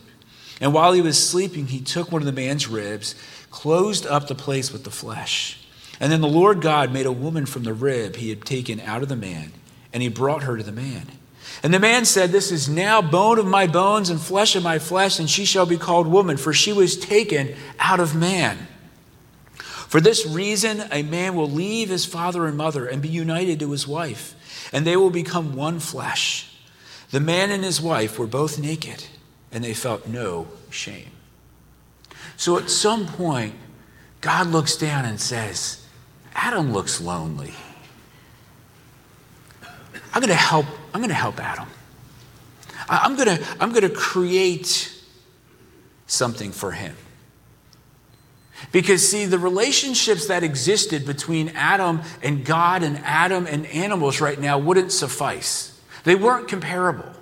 And 0.60 0.72
while 0.72 0.92
he 0.92 1.02
was 1.02 1.22
sleeping, 1.22 1.66
he 1.66 1.80
took 1.80 2.10
one 2.10 2.22
of 2.22 2.26
the 2.26 2.32
man's 2.32 2.66
ribs, 2.66 3.14
closed 3.50 4.06
up 4.06 4.28
the 4.28 4.34
place 4.34 4.72
with 4.72 4.84
the 4.84 4.90
flesh. 4.90 5.66
And 6.00 6.10
then 6.12 6.20
the 6.20 6.28
Lord 6.28 6.60
God 6.60 6.92
made 6.92 7.06
a 7.06 7.12
woman 7.12 7.46
from 7.46 7.64
the 7.64 7.74
rib 7.74 8.16
he 8.16 8.30
had 8.30 8.44
taken 8.44 8.80
out 8.80 9.02
of 9.02 9.08
the 9.08 9.16
man, 9.16 9.52
and 9.92 10.02
he 10.02 10.08
brought 10.08 10.42
her 10.42 10.56
to 10.56 10.62
the 10.62 10.72
man. 10.72 11.06
And 11.62 11.72
the 11.72 11.80
man 11.80 12.04
said, 12.04 12.30
This 12.30 12.52
is 12.52 12.68
now 12.68 13.00
bone 13.00 13.38
of 13.38 13.46
my 13.46 13.66
bones 13.66 14.10
and 14.10 14.20
flesh 14.20 14.56
of 14.56 14.62
my 14.62 14.78
flesh, 14.78 15.18
and 15.18 15.28
she 15.28 15.44
shall 15.44 15.66
be 15.66 15.78
called 15.78 16.06
woman, 16.06 16.36
for 16.36 16.52
she 16.52 16.72
was 16.72 16.96
taken 16.96 17.54
out 17.78 18.00
of 18.00 18.14
man. 18.14 18.68
For 19.88 20.00
this 20.00 20.26
reason, 20.26 20.82
a 20.90 21.02
man 21.02 21.34
will 21.34 21.50
leave 21.50 21.88
his 21.88 22.04
father 22.04 22.46
and 22.46 22.56
mother 22.56 22.86
and 22.86 23.00
be 23.00 23.08
united 23.08 23.60
to 23.60 23.70
his 23.70 23.86
wife, 23.86 24.34
and 24.72 24.86
they 24.86 24.96
will 24.96 25.10
become 25.10 25.54
one 25.54 25.78
flesh. 25.78 26.52
The 27.12 27.20
man 27.20 27.50
and 27.50 27.62
his 27.62 27.80
wife 27.80 28.18
were 28.18 28.26
both 28.26 28.58
naked, 28.58 29.06
and 29.56 29.64
they 29.64 29.72
felt 29.72 30.06
no 30.06 30.46
shame. 30.68 31.10
So 32.36 32.58
at 32.58 32.68
some 32.68 33.06
point, 33.06 33.54
God 34.20 34.48
looks 34.48 34.76
down 34.76 35.06
and 35.06 35.18
says, 35.18 35.82
Adam 36.34 36.74
looks 36.74 37.00
lonely. 37.00 37.54
I'm 40.12 40.20
going 40.20 40.28
to 40.28 40.34
help, 40.34 40.66
I'm 40.92 41.00
going 41.00 41.08
to 41.08 41.14
help 41.14 41.40
Adam. 41.40 41.68
I'm 42.86 43.16
going 43.16 43.38
to, 43.38 43.46
I'm 43.58 43.70
going 43.70 43.88
to 43.88 43.96
create 43.96 44.94
something 46.06 46.52
for 46.52 46.72
him. 46.72 46.94
Because, 48.72 49.08
see, 49.08 49.24
the 49.24 49.38
relationships 49.38 50.26
that 50.26 50.42
existed 50.44 51.06
between 51.06 51.48
Adam 51.54 52.02
and 52.22 52.44
God 52.44 52.82
and 52.82 52.98
Adam 52.98 53.46
and 53.46 53.64
animals 53.68 54.20
right 54.20 54.38
now 54.38 54.58
wouldn't 54.58 54.92
suffice. 54.92 55.80
They 56.04 56.14
weren't 56.14 56.46
comparable. 56.46 57.15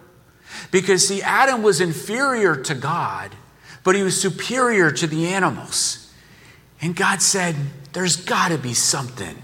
Because, 0.70 1.06
see, 1.06 1.22
Adam 1.22 1.62
was 1.62 1.80
inferior 1.80 2.56
to 2.56 2.74
God, 2.74 3.32
but 3.82 3.94
he 3.94 4.02
was 4.02 4.20
superior 4.20 4.90
to 4.90 5.06
the 5.06 5.26
animals. 5.26 6.12
And 6.80 6.96
God 6.96 7.22
said, 7.22 7.56
There's 7.92 8.16
got 8.16 8.48
to 8.48 8.58
be 8.58 8.74
something 8.74 9.42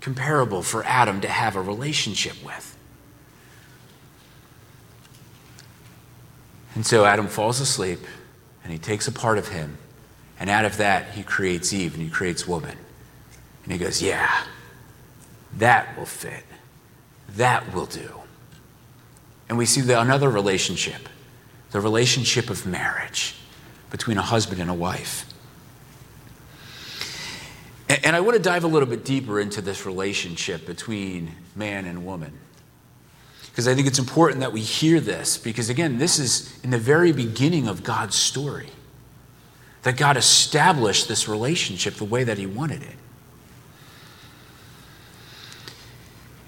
comparable 0.00 0.62
for 0.62 0.84
Adam 0.84 1.20
to 1.22 1.28
have 1.28 1.56
a 1.56 1.60
relationship 1.60 2.36
with. 2.44 2.76
And 6.74 6.86
so 6.86 7.04
Adam 7.04 7.26
falls 7.26 7.60
asleep, 7.60 8.00
and 8.62 8.72
he 8.72 8.78
takes 8.78 9.08
a 9.08 9.12
part 9.12 9.38
of 9.38 9.48
him 9.48 9.78
and 10.40 10.48
out 10.48 10.64
of 10.64 10.76
that, 10.76 11.10
he 11.12 11.22
creates 11.22 11.72
Eve 11.72 11.94
and 11.94 12.02
he 12.02 12.08
creates 12.08 12.46
woman. 12.46 12.76
And 13.64 13.72
he 13.72 13.78
goes, 13.78 14.00
Yeah, 14.00 14.44
that 15.56 15.96
will 15.98 16.06
fit. 16.06 16.44
That 17.30 17.74
will 17.74 17.86
do. 17.86 18.10
And 19.48 19.56
we 19.56 19.66
see 19.66 19.80
the, 19.80 20.00
another 20.00 20.28
relationship 20.28 21.08
the 21.70 21.80
relationship 21.80 22.48
of 22.48 22.64
marriage 22.64 23.34
between 23.90 24.16
a 24.16 24.22
husband 24.22 24.60
and 24.60 24.70
a 24.70 24.74
wife. 24.74 25.26
And, 27.88 28.06
and 28.06 28.16
I 28.16 28.20
want 28.20 28.36
to 28.36 28.42
dive 28.42 28.64
a 28.64 28.66
little 28.66 28.88
bit 28.88 29.04
deeper 29.04 29.40
into 29.40 29.60
this 29.60 29.84
relationship 29.84 30.66
between 30.66 31.32
man 31.54 31.84
and 31.84 32.06
woman. 32.06 32.32
Because 33.50 33.66
I 33.66 33.74
think 33.74 33.86
it's 33.86 33.98
important 33.98 34.40
that 34.40 34.52
we 34.52 34.60
hear 34.60 35.00
this, 35.00 35.36
because 35.36 35.68
again, 35.68 35.98
this 35.98 36.18
is 36.18 36.58
in 36.62 36.70
the 36.70 36.78
very 36.78 37.12
beginning 37.12 37.66
of 37.66 37.82
God's 37.82 38.14
story 38.14 38.70
that 39.82 39.96
God 39.96 40.16
established 40.16 41.08
this 41.08 41.28
relationship 41.28 41.94
the 41.94 42.04
way 42.04 42.24
that 42.24 42.38
He 42.38 42.46
wanted 42.46 42.82
it. 42.82 42.96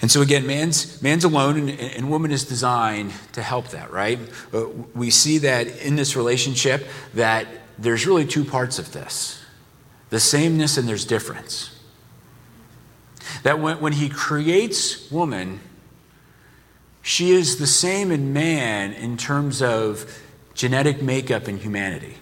And 0.02 0.10
so 0.10 0.22
again, 0.22 0.46
man's, 0.46 1.02
man's 1.02 1.24
alone 1.24 1.56
and, 1.56 1.70
and 1.70 2.10
woman 2.10 2.30
is 2.30 2.44
designed 2.44 3.12
to 3.32 3.42
help 3.42 3.68
that, 3.68 3.90
right? 3.92 4.18
Uh, 4.52 4.66
we 4.94 5.10
see 5.10 5.38
that 5.38 5.66
in 5.82 5.96
this 5.96 6.16
relationship 6.16 6.86
that 7.14 7.46
there's 7.78 8.06
really 8.06 8.26
two 8.26 8.44
parts 8.44 8.78
of 8.78 8.92
this. 8.92 9.42
The 10.08 10.20
sameness 10.20 10.78
and 10.78 10.88
there's 10.88 11.04
difference. 11.04 11.78
That 13.42 13.60
when, 13.60 13.80
when 13.80 13.92
he 13.92 14.08
creates 14.08 15.10
woman, 15.10 15.60
she 17.02 17.30
is 17.30 17.58
the 17.58 17.66
same 17.66 18.10
in 18.10 18.32
man 18.32 18.92
in 18.92 19.16
terms 19.16 19.62
of 19.62 20.22
genetic 20.54 21.02
makeup 21.02 21.46
and 21.46 21.58
humanity 21.58 22.16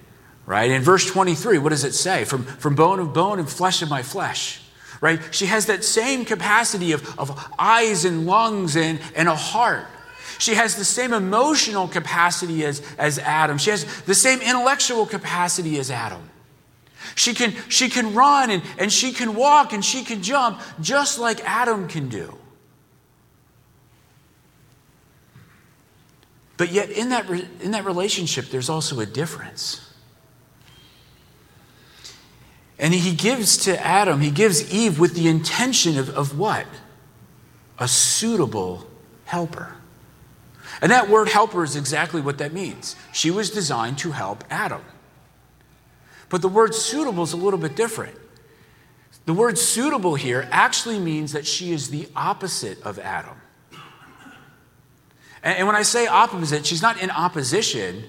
right? 0.48 0.70
In 0.70 0.80
verse 0.80 1.04
23, 1.04 1.58
what 1.58 1.68
does 1.68 1.84
it 1.84 1.92
say? 1.92 2.24
From, 2.24 2.42
from 2.42 2.74
bone 2.74 3.00
of 3.00 3.12
bone 3.12 3.38
and 3.38 3.48
flesh 3.48 3.82
of 3.82 3.90
my 3.90 4.02
flesh, 4.02 4.62
right? 5.00 5.20
She 5.30 5.46
has 5.46 5.66
that 5.66 5.84
same 5.84 6.24
capacity 6.24 6.92
of, 6.92 7.18
of 7.18 7.52
eyes 7.58 8.04
and 8.04 8.26
lungs 8.26 8.76
and, 8.76 9.00
and 9.14 9.28
a 9.28 9.34
heart. 9.36 9.86
She 10.38 10.54
has 10.54 10.76
the 10.76 10.84
same 10.84 11.12
emotional 11.12 11.88
capacity 11.88 12.64
as, 12.64 12.82
as 12.96 13.18
Adam. 13.18 13.58
She 13.58 13.70
has 13.70 14.02
the 14.02 14.14
same 14.14 14.40
intellectual 14.40 15.04
capacity 15.06 15.78
as 15.78 15.90
Adam. 15.90 16.30
She 17.14 17.34
can, 17.34 17.54
she 17.68 17.88
can 17.88 18.14
run 18.14 18.50
and, 18.50 18.62
and 18.78 18.92
she 18.92 19.12
can 19.12 19.34
walk 19.34 19.72
and 19.72 19.84
she 19.84 20.04
can 20.04 20.22
jump 20.22 20.60
just 20.80 21.18
like 21.18 21.40
Adam 21.44 21.88
can 21.88 22.08
do. 22.08 22.36
But 26.56 26.72
yet, 26.72 26.90
in 26.90 27.10
that, 27.10 27.30
in 27.30 27.70
that 27.70 27.84
relationship, 27.84 28.46
there's 28.46 28.68
also 28.68 28.98
a 28.98 29.06
difference. 29.06 29.87
And 32.78 32.94
he 32.94 33.14
gives 33.14 33.56
to 33.58 33.84
Adam, 33.84 34.20
he 34.20 34.30
gives 34.30 34.72
Eve 34.72 34.98
with 35.00 35.14
the 35.14 35.28
intention 35.28 35.98
of, 35.98 36.10
of 36.10 36.38
what? 36.38 36.66
A 37.78 37.88
suitable 37.88 38.86
helper. 39.24 39.74
And 40.80 40.92
that 40.92 41.08
word 41.08 41.28
helper 41.28 41.64
is 41.64 41.74
exactly 41.74 42.20
what 42.20 42.38
that 42.38 42.52
means. 42.52 42.94
She 43.12 43.30
was 43.30 43.50
designed 43.50 43.98
to 43.98 44.12
help 44.12 44.44
Adam. 44.48 44.82
But 46.28 46.42
the 46.42 46.48
word 46.48 46.74
suitable 46.74 47.24
is 47.24 47.32
a 47.32 47.36
little 47.36 47.58
bit 47.58 47.74
different. 47.74 48.16
The 49.26 49.34
word 49.34 49.58
suitable 49.58 50.14
here 50.14 50.48
actually 50.50 50.98
means 50.98 51.32
that 51.32 51.46
she 51.46 51.72
is 51.72 51.90
the 51.90 52.08
opposite 52.14 52.80
of 52.82 52.98
Adam. 52.98 53.36
And 55.42 55.66
when 55.66 55.76
I 55.76 55.82
say 55.82 56.06
opposite, 56.06 56.66
she's 56.66 56.82
not 56.82 57.00
in 57.00 57.10
opposition, 57.10 58.04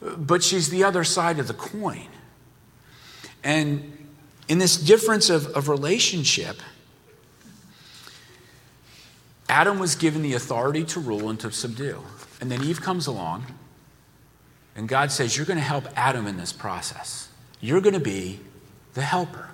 but 0.00 0.42
she's 0.42 0.70
the 0.70 0.84
other 0.84 1.04
side 1.04 1.38
of 1.38 1.48
the 1.48 1.54
coin. 1.54 2.08
And 3.42 4.08
in 4.48 4.58
this 4.58 4.76
difference 4.76 5.30
of, 5.30 5.46
of 5.48 5.68
relationship, 5.68 6.60
Adam 9.48 9.78
was 9.78 9.94
given 9.94 10.22
the 10.22 10.34
authority 10.34 10.84
to 10.84 11.00
rule 11.00 11.30
and 11.30 11.38
to 11.40 11.50
subdue. 11.50 12.02
And 12.40 12.50
then 12.50 12.62
Eve 12.64 12.80
comes 12.80 13.06
along, 13.06 13.46
and 14.74 14.88
God 14.88 15.10
says, 15.10 15.36
You're 15.36 15.46
going 15.46 15.58
to 15.58 15.62
help 15.62 15.84
Adam 15.96 16.26
in 16.26 16.36
this 16.36 16.52
process. 16.52 17.28
You're 17.60 17.80
going 17.80 17.94
to 17.94 18.00
be 18.00 18.40
the 18.94 19.02
helper. 19.02 19.48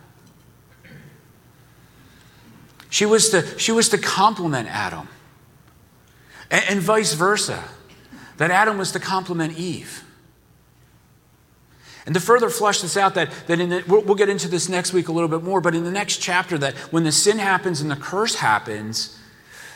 She 2.91 3.07
was 3.07 3.31
to, 3.31 3.59
she 3.59 3.73
was 3.73 3.89
to 3.91 3.99
complement 3.99 4.69
Adam, 4.69 5.09
and, 6.51 6.65
and 6.69 6.81
vice 6.81 7.15
versa, 7.15 7.63
that 8.39 8.51
Adam 8.51 8.79
was 8.79 8.93
to 8.93 9.01
complement 9.01 9.59
Eve. 9.59 10.05
And 12.05 12.15
to 12.15 12.21
further 12.21 12.51
flush 12.51 12.81
this 12.81 12.97
out, 12.97 13.15
that, 13.15 13.31
that 13.47 13.57
the, 13.57 13.85
we'll, 13.87 14.03
we'll 14.03 14.17
get 14.17 14.29
into 14.29 14.49
this 14.49 14.69
next 14.69 14.93
week 14.93 15.09
a 15.09 15.13
little 15.13 15.29
bit 15.29 15.43
more, 15.43 15.61
but 15.61 15.75
in 15.75 15.85
the 15.85 15.91
next 15.91 16.19
chapter, 16.19 16.59
that 16.59 16.75
when 16.93 17.05
the 17.05 17.13
sin 17.13 17.39
happens 17.39 17.81
and 17.81 17.91
the 17.91 17.97
curse 17.97 18.37
happens, 18.37 19.19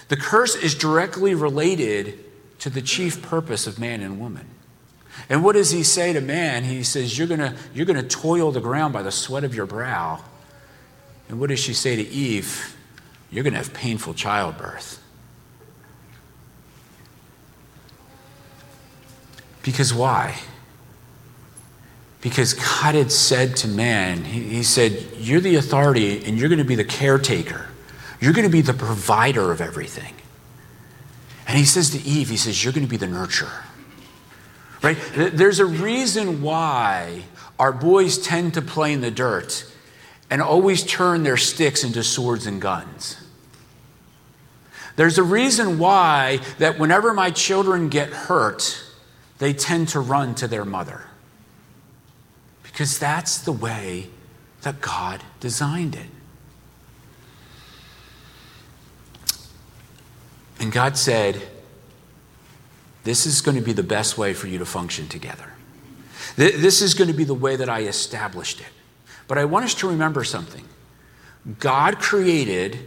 the 0.09 0.17
curse 0.17 0.57
is 0.57 0.75
directly 0.75 1.35
related 1.35 2.19
to 2.61 2.71
the 2.71 2.83
chief 2.83 3.23
purpose 3.23 3.67
of 3.67 3.79
man 3.79 4.01
and 4.01 4.19
woman. 4.19 4.47
And 5.29 5.43
what 5.43 5.55
does 5.55 5.71
he 5.71 5.83
say 5.83 6.13
to 6.13 6.21
man? 6.21 6.65
He 6.65 6.83
says, 6.83 7.17
You're 7.17 7.27
going 7.27 7.55
you're 7.75 7.87
going 7.87 7.97
to 7.97 8.07
toil 8.07 8.53
the 8.53 8.61
ground 8.61 8.93
by 8.93 9.03
the 9.03 9.13
sweat 9.13 9.45
of 9.45 9.55
your 9.55 9.67
brow. 9.67 10.23
And 11.29 11.41
what 11.41 11.49
does 11.49 11.59
she 11.59 11.75
say 11.75 11.97
to 11.97 12.03
Eve? 12.03 12.77
You're 13.31 13.43
going 13.43 13.55
to 13.55 13.59
have 13.59 13.73
painful 13.75 14.15
childbirth. 14.15 15.03
Because 19.63 19.93
why? 19.93 20.39
Because 22.27 22.55
God 22.55 22.97
had 22.97 23.13
said 23.13 23.55
to 23.59 23.69
man, 23.69 24.25
He, 24.25 24.43
he 24.43 24.63
said, 24.65 25.07
You're 25.17 25.39
the 25.39 25.55
authority 25.55 26.25
and 26.25 26.37
you're 26.37 26.49
going 26.49 26.59
to 26.59 26.65
be 26.65 26.75
the 26.75 26.85
caretaker. 26.85 27.69
You're 28.21 28.33
going 28.33 28.49
to 28.49 28.51
be 28.51 28.63
the 28.63 28.75
provider 28.75 29.53
of 29.53 29.61
everything. 29.61 30.13
And 31.47 31.57
He 31.57 31.65
says 31.65 31.91
to 31.91 32.03
Eve, 32.03 32.29
He 32.29 32.37
says, 32.37 32.65
You're 32.65 32.73
going 32.73 32.85
to 32.85 32.91
be 32.91 32.97
the 32.97 33.07
nurturer. 33.07 33.63
Right? 34.83 34.97
There's 35.15 35.61
a 35.61 35.67
reason 35.67 36.43
why 36.43 37.23
our 37.61 37.71
boys 37.71 38.19
tend 38.19 38.55
to 38.55 38.63
play 38.63 38.93
in 38.93 39.03
the 39.03 39.13
dirt 39.13 39.65
and 40.29 40.43
always 40.43 40.83
turn 40.83 41.23
their 41.23 41.37
sticks 41.37 41.85
into 41.85 42.03
swords 42.03 42.45
and 42.45 42.61
guns. 42.61 43.25
There's 44.97 45.17
a 45.17 45.23
reason 45.23 45.79
why 45.79 46.41
that 46.59 46.77
whenever 46.77 47.15
my 47.15 47.31
children 47.31 47.89
get 47.89 48.09
hurt, 48.09 48.83
they 49.39 49.53
tend 49.53 49.91
to 49.91 50.01
run 50.01 50.35
to 50.35 50.49
their 50.49 50.65
mother 50.65 51.05
because 52.77 52.99
that's 52.99 53.39
the 53.39 53.53
way 53.53 54.07
that 54.61 54.83
God 54.83 55.23
designed 55.41 55.95
it. 55.95 56.11
And 60.61 60.71
God 60.71 60.99
said, 60.99 61.41
This 63.03 63.25
is 63.25 63.41
going 63.41 63.57
to 63.57 63.63
be 63.63 63.73
the 63.73 63.83
best 63.83 64.19
way 64.19 64.35
for 64.35 64.47
you 64.47 64.59
to 64.59 64.67
function 64.67 65.09
together. 65.09 65.55
This 66.37 66.83
is 66.83 66.93
going 66.93 67.09
to 67.09 67.17
be 67.17 67.25
the 67.25 67.33
way 67.33 67.57
that 67.57 67.71
I 67.71 67.85
established 67.85 68.61
it. 68.61 68.67
But 69.27 69.39
I 69.39 69.47
want 69.47 69.65
us 69.65 69.75
to 69.77 69.89
remember 69.89 70.23
something 70.23 70.67
God 71.59 71.99
created 71.99 72.79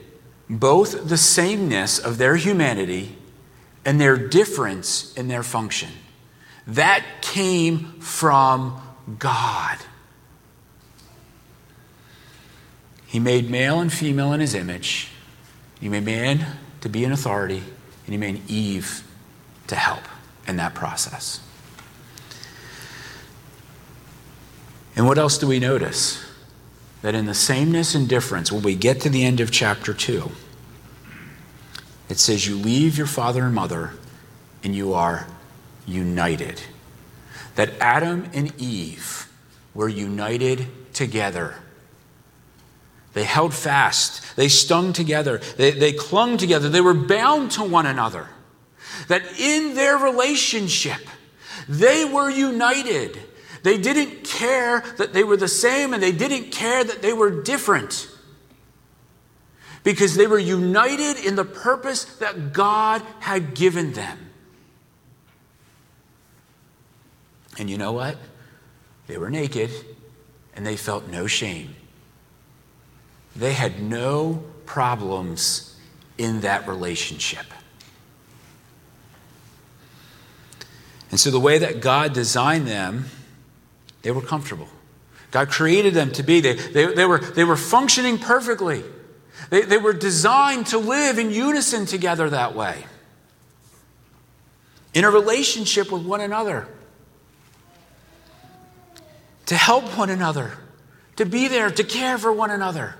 both 0.48 1.10
the 1.10 1.17
sameness 1.17 1.98
of 1.98 2.19
their 2.19 2.36
humanity 2.36 3.17
and 3.84 4.00
their 4.00 4.17
difference 4.17 5.15
in 5.15 5.29
their 5.29 5.41
function. 5.41 5.89
That 6.67 7.03
came 7.24 8.00
from 8.01 8.84
God. 9.17 9.77
He 13.07 13.19
made 13.19 13.49
male 13.49 13.79
and 13.79 13.91
female 13.91 14.33
in 14.33 14.39
his 14.39 14.53
image. 14.53 15.09
He 15.79 15.89
made 15.89 16.05
man 16.05 16.45
to 16.81 16.89
be 16.89 17.03
an 17.03 17.11
authority, 17.11 17.63
and 18.05 18.13
he 18.13 18.17
made 18.17 18.47
Eve 18.47 19.03
to 19.67 19.75
help 19.75 20.03
in 20.47 20.57
that 20.57 20.75
process. 20.75 21.39
And 24.95 25.07
what 25.07 25.17
else 25.17 25.37
do 25.37 25.47
we 25.47 25.59
notice? 25.59 26.23
That 27.01 27.15
in 27.15 27.25
the 27.25 27.33
sameness 27.33 27.95
and 27.95 28.07
difference, 28.09 28.51
when 28.51 28.61
we 28.61 28.75
get 28.75 28.99
to 29.01 29.09
the 29.09 29.23
end 29.23 29.39
of 29.39 29.49
chapter 29.49 29.93
2, 29.93 30.29
it 32.09 32.19
says, 32.19 32.45
You 32.45 32.57
leave 32.57 32.97
your 32.97 33.07
father 33.07 33.45
and 33.45 33.55
mother, 33.55 33.93
and 34.63 34.75
you 34.75 34.93
are 34.93 35.25
united. 35.87 36.61
That 37.59 37.73
Adam 37.81 38.29
and 38.33 38.53
Eve 38.57 39.27
were 39.73 39.89
united 39.89 40.93
together 40.93 41.55
they 43.13 43.23
held 43.23 43.53
fast. 43.53 44.35
They 44.35 44.47
stung 44.47 44.93
together. 44.93 45.39
They, 45.57 45.71
they 45.71 45.93
clung 45.93 46.37
together. 46.37 46.69
They 46.69 46.81
were 46.81 46.93
bound 46.93 47.51
to 47.51 47.63
one 47.63 47.85
another. 47.85 48.29
That 49.07 49.23
in 49.39 49.75
their 49.75 49.97
relationship, 49.97 51.01
they 51.67 52.05
were 52.05 52.29
united. 52.29 53.19
They 53.63 53.77
didn't 53.77 54.23
care 54.23 54.81
that 54.97 55.13
they 55.13 55.23
were 55.23 55.37
the 55.37 55.47
same 55.47 55.93
and 55.93 56.01
they 56.01 56.11
didn't 56.11 56.51
care 56.51 56.83
that 56.83 57.01
they 57.01 57.13
were 57.13 57.43
different. 57.43 58.07
Because 59.83 60.15
they 60.15 60.27
were 60.27 60.39
united 60.39 61.25
in 61.25 61.35
the 61.35 61.45
purpose 61.45 62.05
that 62.19 62.53
God 62.53 63.01
had 63.19 63.53
given 63.55 63.93
them. 63.93 64.28
And 67.59 67.69
you 67.69 67.77
know 67.77 67.91
what? 67.91 68.17
They 69.07 69.17
were 69.17 69.29
naked 69.29 69.69
and 70.55 70.65
they 70.65 70.77
felt 70.77 71.07
no 71.07 71.27
shame. 71.27 71.75
They 73.35 73.53
had 73.53 73.81
no 73.81 74.43
problems 74.65 75.75
in 76.17 76.41
that 76.41 76.67
relationship. 76.67 77.45
And 81.11 81.19
so, 81.19 81.31
the 81.31 81.39
way 81.39 81.57
that 81.57 81.81
God 81.81 82.13
designed 82.13 82.67
them, 82.67 83.05
they 84.03 84.11
were 84.11 84.21
comfortable. 84.21 84.67
God 85.31 85.49
created 85.49 85.93
them 85.93 86.11
to 86.11 86.23
be, 86.23 86.39
they, 86.39 86.53
they, 86.53 86.93
they, 86.93 87.05
were, 87.05 87.19
they 87.19 87.43
were 87.43 87.57
functioning 87.57 88.17
perfectly. 88.17 88.83
They, 89.49 89.61
they 89.61 89.77
were 89.77 89.93
designed 89.93 90.67
to 90.67 90.77
live 90.77 91.17
in 91.17 91.31
unison 91.31 91.85
together 91.85 92.29
that 92.29 92.55
way, 92.55 92.85
in 94.93 95.03
a 95.03 95.09
relationship 95.09 95.91
with 95.91 96.03
one 96.03 96.21
another, 96.21 96.67
to 99.49 99.55
help 99.55 99.97
one 99.97 100.11
another, 100.11 100.51
to 101.15 101.25
be 101.25 101.47
there, 101.47 101.71
to 101.71 101.83
care 101.83 102.19
for 102.19 102.31
one 102.31 102.51
another. 102.51 102.93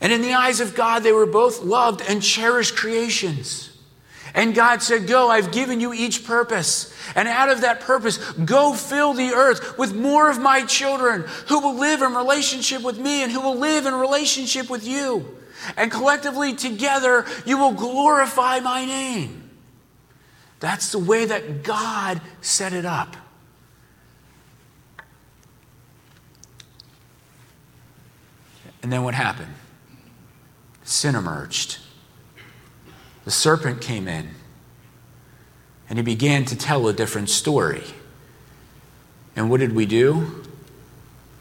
And 0.00 0.12
in 0.12 0.22
the 0.22 0.34
eyes 0.34 0.60
of 0.60 0.76
God, 0.76 1.02
they 1.02 1.10
were 1.10 1.26
both 1.26 1.62
loved 1.62 2.02
and 2.08 2.22
cherished 2.22 2.76
creations. 2.76 3.76
And 4.32 4.54
God 4.54 4.80
said, 4.80 5.08
Go, 5.08 5.28
I've 5.28 5.50
given 5.50 5.80
you 5.80 5.92
each 5.92 6.24
purpose. 6.24 6.94
And 7.16 7.26
out 7.26 7.50
of 7.50 7.62
that 7.62 7.80
purpose, 7.80 8.18
go 8.34 8.74
fill 8.74 9.12
the 9.12 9.30
earth 9.30 9.76
with 9.76 9.92
more 9.92 10.30
of 10.30 10.38
my 10.38 10.64
children 10.66 11.24
who 11.48 11.58
will 11.58 11.74
live 11.74 12.00
in 12.00 12.14
relationship 12.14 12.82
with 12.82 13.00
me 13.00 13.24
and 13.24 13.32
who 13.32 13.40
will 13.40 13.58
live 13.58 13.86
in 13.86 13.94
relationship 13.94 14.70
with 14.70 14.86
you. 14.86 15.36
And 15.76 15.90
collectively, 15.90 16.54
together, 16.54 17.26
you 17.44 17.58
will 17.58 17.72
glorify 17.72 18.60
my 18.60 18.84
name. 18.84 19.50
That's 20.60 20.92
the 20.92 21.00
way 21.00 21.24
that 21.24 21.64
God 21.64 22.20
set 22.40 22.72
it 22.72 22.84
up. 22.84 23.16
And 28.82 28.92
then 28.92 29.04
what 29.04 29.14
happened? 29.14 29.54
sin 30.84 31.14
emerged. 31.14 31.78
The 33.24 33.30
serpent 33.30 33.80
came 33.80 34.08
in 34.08 34.30
and 35.88 35.98
he 35.98 36.02
began 36.02 36.44
to 36.46 36.56
tell 36.56 36.88
a 36.88 36.92
different 36.92 37.30
story. 37.30 37.84
And 39.36 39.50
what 39.50 39.60
did 39.60 39.74
we 39.74 39.86
do? 39.86 40.44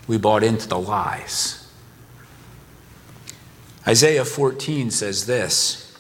We 0.08 0.18
bought 0.18 0.44
into 0.44 0.68
the 0.68 0.80
lies. 0.80 1.58
Isaiah 3.88 4.26
14 4.26 4.92
says 4.92 5.26
this 5.26 5.98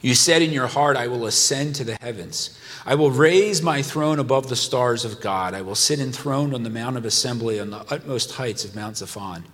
You 0.00 0.14
said 0.14 0.42
in 0.42 0.50
your 0.50 0.66
heart, 0.66 0.96
I 0.96 1.08
will 1.08 1.26
ascend 1.26 1.74
to 1.76 1.84
the 1.84 1.96
heavens. 2.00 2.58
I 2.86 2.96
will 2.96 3.10
raise 3.10 3.62
my 3.62 3.82
throne 3.82 4.18
above 4.18 4.48
the 4.48 4.56
stars 4.56 5.04
of 5.04 5.20
God. 5.20 5.54
I 5.54 5.62
will 5.62 5.74
sit 5.74 6.00
enthroned 6.00 6.54
on 6.54 6.64
the 6.64 6.70
Mount 6.70 6.96
of 6.96 7.04
Assembly 7.04 7.58
on 7.58 7.70
the 7.70 7.78
utmost 7.90 8.32
heights 8.32 8.64
of 8.64 8.74
Mount 8.74 8.96
Zaphon. 8.96 9.44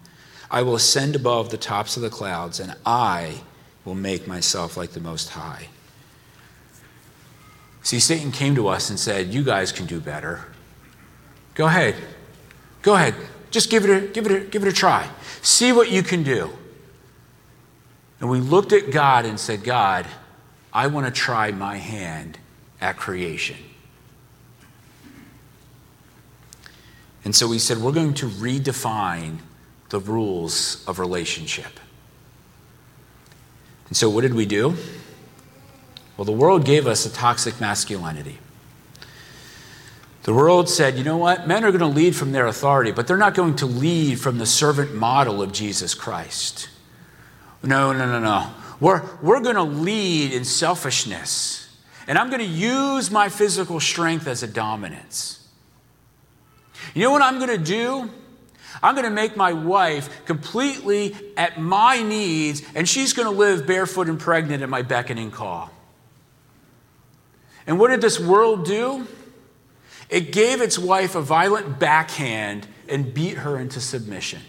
I 0.50 0.62
will 0.62 0.74
ascend 0.74 1.14
above 1.14 1.50
the 1.50 1.56
tops 1.56 1.96
of 1.96 2.02
the 2.02 2.10
clouds, 2.10 2.58
and 2.58 2.74
I 2.84 3.42
will 3.84 3.94
make 3.94 4.26
myself 4.26 4.76
like 4.76 4.90
the 4.90 5.00
Most 5.00 5.30
High. 5.30 5.68
See, 7.82 8.00
Satan 8.00 8.32
came 8.32 8.54
to 8.56 8.68
us 8.68 8.90
and 8.90 8.98
said, 8.98 9.32
You 9.32 9.42
guys 9.42 9.72
can 9.72 9.86
do 9.86 10.00
better. 10.00 10.44
Go 11.54 11.66
ahead. 11.66 11.94
Go 12.82 12.94
ahead. 12.94 13.14
Just 13.50 13.70
give 13.70 13.84
it 13.84 13.90
a, 13.90 14.06
give 14.08 14.26
it 14.26 14.32
a, 14.32 14.40
give 14.40 14.62
it 14.62 14.68
a 14.68 14.72
try. 14.72 15.08
See 15.42 15.72
what 15.72 15.90
you 15.90 16.02
can 16.02 16.22
do. 16.22 16.50
And 18.20 18.28
we 18.28 18.40
looked 18.40 18.72
at 18.72 18.90
God 18.90 19.24
and 19.24 19.40
said, 19.40 19.64
God, 19.64 20.06
I 20.72 20.86
want 20.88 21.06
to 21.06 21.12
try 21.12 21.50
my 21.50 21.76
hand 21.76 22.38
at 22.80 22.96
creation. 22.96 23.56
And 27.24 27.34
so 27.34 27.48
we 27.48 27.58
said, 27.58 27.78
we're 27.78 27.92
going 27.92 28.14
to 28.14 28.26
redefine 28.26 29.38
the 29.90 30.00
rules 30.00 30.84
of 30.88 30.98
relationship. 30.98 31.78
And 33.88 33.96
so, 33.96 34.08
what 34.08 34.22
did 34.22 34.34
we 34.34 34.46
do? 34.46 34.76
Well, 36.16 36.24
the 36.24 36.32
world 36.32 36.64
gave 36.64 36.86
us 36.86 37.06
a 37.06 37.12
toxic 37.12 37.60
masculinity. 37.60 38.38
The 40.22 40.34
world 40.34 40.68
said, 40.68 40.96
you 40.98 41.04
know 41.04 41.16
what? 41.16 41.48
Men 41.48 41.64
are 41.64 41.70
going 41.70 41.80
to 41.80 41.86
lead 41.86 42.14
from 42.14 42.32
their 42.32 42.46
authority, 42.46 42.92
but 42.92 43.06
they're 43.06 43.16
not 43.16 43.34
going 43.34 43.56
to 43.56 43.66
lead 43.66 44.20
from 44.20 44.38
the 44.38 44.46
servant 44.46 44.94
model 44.94 45.40
of 45.42 45.50
Jesus 45.50 45.94
Christ. 45.94 46.68
No, 47.62 47.92
no, 47.92 48.06
no, 48.06 48.20
no. 48.20 48.50
We're, 48.80 49.02
we're 49.22 49.40
going 49.40 49.56
to 49.56 49.62
lead 49.62 50.32
in 50.32 50.44
selfishness. 50.44 51.74
And 52.06 52.18
I'm 52.18 52.28
going 52.28 52.40
to 52.40 52.46
use 52.46 53.10
my 53.10 53.28
physical 53.28 53.80
strength 53.80 54.26
as 54.26 54.42
a 54.42 54.46
dominance. 54.46 55.48
You 56.94 57.02
know 57.02 57.10
what 57.10 57.22
I'm 57.22 57.38
going 57.38 57.58
to 57.58 57.64
do? 57.64 58.10
I'm 58.82 58.94
going 58.94 59.04
to 59.04 59.10
make 59.10 59.36
my 59.36 59.52
wife 59.52 60.24
completely 60.26 61.16
at 61.36 61.60
my 61.60 62.02
needs, 62.02 62.62
and 62.74 62.88
she's 62.88 63.12
going 63.12 63.26
to 63.26 63.36
live 63.36 63.66
barefoot 63.66 64.08
and 64.08 64.18
pregnant 64.18 64.62
at 64.62 64.68
my 64.68 64.82
beckoning 64.82 65.30
call. 65.30 65.70
And 67.66 67.78
what 67.78 67.88
did 67.88 68.00
this 68.00 68.18
world 68.18 68.64
do? 68.64 69.06
It 70.08 70.32
gave 70.32 70.60
its 70.60 70.78
wife 70.78 71.14
a 71.14 71.20
violent 71.20 71.78
backhand 71.78 72.66
and 72.88 73.14
beat 73.14 73.38
her 73.38 73.58
into 73.58 73.80
submission. 73.80 74.40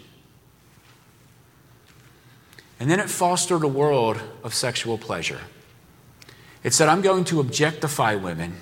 And 2.80 2.90
then 2.90 2.98
it 2.98 3.08
fostered 3.08 3.62
a 3.62 3.68
world 3.68 4.20
of 4.42 4.54
sexual 4.54 4.98
pleasure. 4.98 5.40
It 6.64 6.74
said, 6.74 6.88
I'm 6.88 7.00
going 7.00 7.24
to 7.24 7.38
objectify 7.38 8.16
women, 8.16 8.56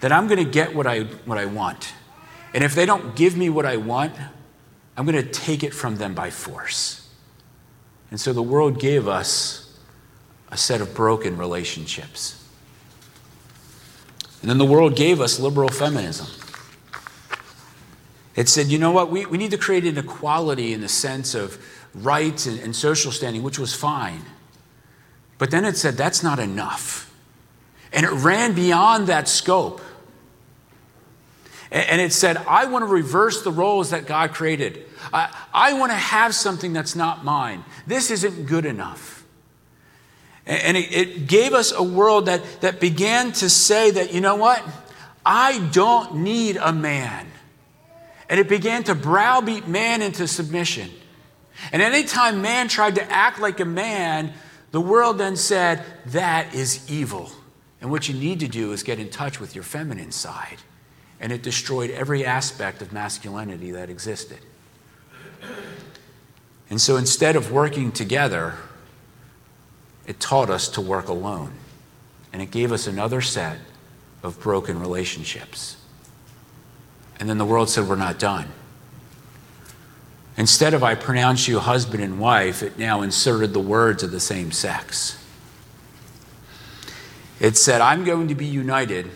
that 0.00 0.12
I'm 0.12 0.28
going 0.28 0.42
to 0.42 0.50
get 0.50 0.74
what 0.74 0.86
I, 0.86 1.00
what 1.26 1.36
I 1.36 1.44
want. 1.44 1.92
And 2.54 2.62
if 2.62 2.74
they 2.74 2.86
don't 2.86 3.16
give 3.16 3.36
me 3.36 3.50
what 3.50 3.66
I 3.66 3.76
want, 3.76 4.14
I'm 4.96 5.04
going 5.04 5.22
to 5.22 5.30
take 5.30 5.64
it 5.64 5.74
from 5.74 5.96
them 5.96 6.14
by 6.14 6.30
force. 6.30 7.10
And 8.10 8.20
so 8.20 8.32
the 8.32 8.42
world 8.42 8.78
gave 8.78 9.08
us 9.08 9.76
a 10.50 10.56
set 10.56 10.80
of 10.80 10.94
broken 10.94 11.36
relationships. 11.36 12.40
And 14.40 14.48
then 14.48 14.58
the 14.58 14.64
world 14.64 14.94
gave 14.94 15.20
us 15.20 15.40
liberal 15.40 15.68
feminism. 15.68 16.28
It 18.36 18.48
said, 18.48 18.66
you 18.66 18.78
know 18.78 18.92
what, 18.92 19.10
we, 19.10 19.26
we 19.26 19.38
need 19.38 19.50
to 19.50 19.58
create 19.58 19.84
an 19.84 19.98
equality 19.98 20.72
in 20.72 20.80
the 20.80 20.88
sense 20.88 21.34
of 21.34 21.58
rights 21.94 22.46
and, 22.46 22.60
and 22.60 22.74
social 22.74 23.10
standing, 23.10 23.42
which 23.42 23.58
was 23.58 23.74
fine. 23.74 24.22
But 25.38 25.50
then 25.50 25.64
it 25.64 25.76
said, 25.76 25.96
that's 25.96 26.22
not 26.22 26.38
enough. 26.38 27.12
And 27.92 28.04
it 28.04 28.10
ran 28.10 28.54
beyond 28.54 29.08
that 29.08 29.28
scope. 29.28 29.80
And 31.70 32.00
it 32.00 32.12
said, 32.12 32.36
I 32.36 32.66
want 32.66 32.82
to 32.82 32.86
reverse 32.86 33.42
the 33.42 33.50
roles 33.50 33.90
that 33.90 34.06
God 34.06 34.32
created. 34.32 34.86
I, 35.12 35.34
I 35.52 35.72
want 35.72 35.90
to 35.92 35.96
have 35.96 36.34
something 36.34 36.72
that's 36.72 36.94
not 36.94 37.24
mine. 37.24 37.64
This 37.86 38.10
isn't 38.10 38.46
good 38.46 38.64
enough. 38.64 39.24
And 40.46 40.76
it, 40.76 40.92
it 40.92 41.26
gave 41.26 41.54
us 41.54 41.72
a 41.72 41.82
world 41.82 42.26
that, 42.26 42.42
that 42.60 42.78
began 42.78 43.32
to 43.32 43.48
say 43.48 43.90
that, 43.92 44.12
you 44.12 44.20
know 44.20 44.36
what? 44.36 44.62
I 45.24 45.58
don't 45.72 46.16
need 46.16 46.56
a 46.56 46.72
man. 46.72 47.26
And 48.28 48.38
it 48.38 48.48
began 48.48 48.84
to 48.84 48.94
browbeat 48.94 49.66
man 49.66 50.02
into 50.02 50.28
submission. 50.28 50.90
And 51.72 51.80
anytime 51.80 52.42
man 52.42 52.68
tried 52.68 52.96
to 52.96 53.10
act 53.10 53.40
like 53.40 53.60
a 53.60 53.64
man, 53.64 54.32
the 54.70 54.80
world 54.80 55.18
then 55.18 55.36
said, 55.36 55.84
that 56.06 56.54
is 56.54 56.90
evil. 56.90 57.30
And 57.80 57.90
what 57.90 58.08
you 58.08 58.14
need 58.14 58.40
to 58.40 58.48
do 58.48 58.72
is 58.72 58.82
get 58.82 58.98
in 58.98 59.08
touch 59.08 59.40
with 59.40 59.54
your 59.54 59.64
feminine 59.64 60.12
side. 60.12 60.58
And 61.24 61.32
it 61.32 61.42
destroyed 61.42 61.88
every 61.88 62.22
aspect 62.22 62.82
of 62.82 62.92
masculinity 62.92 63.70
that 63.70 63.88
existed. 63.88 64.40
And 66.68 66.78
so 66.78 66.98
instead 66.98 67.34
of 67.34 67.50
working 67.50 67.92
together, 67.92 68.56
it 70.06 70.20
taught 70.20 70.50
us 70.50 70.68
to 70.68 70.82
work 70.82 71.08
alone. 71.08 71.52
And 72.30 72.42
it 72.42 72.50
gave 72.50 72.72
us 72.72 72.86
another 72.86 73.22
set 73.22 73.56
of 74.22 74.38
broken 74.38 74.78
relationships. 74.78 75.78
And 77.18 77.26
then 77.26 77.38
the 77.38 77.46
world 77.46 77.70
said, 77.70 77.88
We're 77.88 77.96
not 77.96 78.18
done. 78.18 78.48
Instead 80.36 80.74
of 80.74 80.82
I 80.82 80.94
pronounce 80.94 81.48
you 81.48 81.58
husband 81.58 82.04
and 82.04 82.20
wife, 82.20 82.62
it 82.62 82.78
now 82.78 83.00
inserted 83.00 83.54
the 83.54 83.60
words 83.60 84.02
of 84.02 84.10
the 84.10 84.20
same 84.20 84.52
sex. 84.52 85.16
It 87.40 87.56
said, 87.56 87.80
I'm 87.80 88.04
going 88.04 88.28
to 88.28 88.34
be 88.34 88.44
united. 88.44 89.10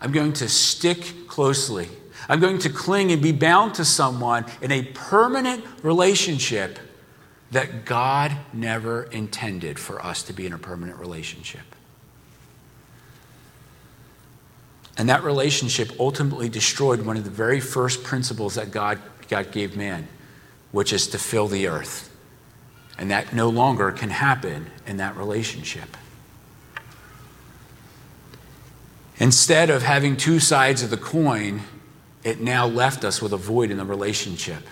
I'm 0.00 0.10
going 0.10 0.32
to 0.34 0.48
stick 0.48 1.23
closely. 1.34 1.88
I'm 2.28 2.38
going 2.38 2.60
to 2.60 2.70
cling 2.70 3.10
and 3.10 3.20
be 3.20 3.32
bound 3.32 3.74
to 3.74 3.84
someone 3.84 4.46
in 4.62 4.70
a 4.70 4.84
permanent 4.84 5.64
relationship 5.82 6.78
that 7.50 7.84
God 7.84 8.30
never 8.52 9.02
intended 9.04 9.80
for 9.80 10.00
us 10.04 10.22
to 10.24 10.32
be 10.32 10.46
in 10.46 10.52
a 10.52 10.58
permanent 10.58 11.00
relationship. 11.00 11.62
And 14.96 15.08
that 15.08 15.24
relationship 15.24 15.90
ultimately 15.98 16.48
destroyed 16.48 17.04
one 17.04 17.16
of 17.16 17.24
the 17.24 17.30
very 17.30 17.58
first 17.58 18.04
principles 18.04 18.54
that 18.54 18.70
God, 18.70 19.00
God 19.28 19.50
gave 19.50 19.76
man, 19.76 20.06
which 20.70 20.92
is 20.92 21.08
to 21.08 21.18
fill 21.18 21.48
the 21.48 21.66
earth. 21.66 22.16
And 22.96 23.10
that 23.10 23.34
no 23.34 23.48
longer 23.48 23.90
can 23.90 24.10
happen 24.10 24.70
in 24.86 24.98
that 24.98 25.16
relationship. 25.16 25.96
Instead 29.18 29.70
of 29.70 29.82
having 29.82 30.16
two 30.16 30.40
sides 30.40 30.82
of 30.82 30.90
the 30.90 30.96
coin, 30.96 31.60
it 32.24 32.40
now 32.40 32.66
left 32.66 33.04
us 33.04 33.22
with 33.22 33.32
a 33.32 33.36
void 33.36 33.70
in 33.70 33.76
the 33.76 33.84
relationship. 33.84 34.66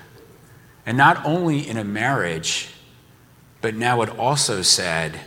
And 0.85 0.97
not 0.97 1.25
only 1.25 1.69
in 1.69 1.77
a 1.77 1.85
marriage, 1.85 2.71
but 3.61 3.75
now 3.75 4.03
it 4.03 4.09
also 4.19 4.63
said, 4.63 5.21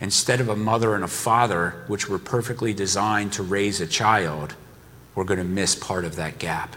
instead 0.00 0.40
of 0.40 0.48
a 0.48 0.54
mother 0.54 0.94
and 0.94 1.02
a 1.02 1.08
father, 1.08 1.84
which 1.88 2.08
were 2.08 2.18
perfectly 2.18 2.72
designed 2.72 3.32
to 3.32 3.42
raise 3.42 3.80
a 3.80 3.86
child, 3.86 4.54
we're 5.14 5.24
going 5.24 5.38
to 5.38 5.44
miss 5.44 5.74
part 5.74 6.04
of 6.04 6.16
that 6.16 6.38
gap. 6.38 6.76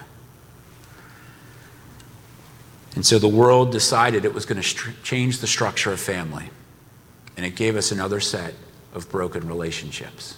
And 2.95 3.05
so 3.05 3.19
the 3.19 3.27
world 3.27 3.71
decided 3.71 4.25
it 4.25 4.33
was 4.33 4.45
going 4.45 4.59
to 4.59 4.67
st- 4.67 5.03
change 5.03 5.37
the 5.37 5.47
structure 5.47 5.91
of 5.91 5.99
family. 5.99 6.49
And 7.37 7.45
it 7.45 7.55
gave 7.55 7.75
us 7.75 7.91
another 7.91 8.19
set 8.19 8.55
of 8.93 9.09
broken 9.09 9.47
relationships. 9.47 10.37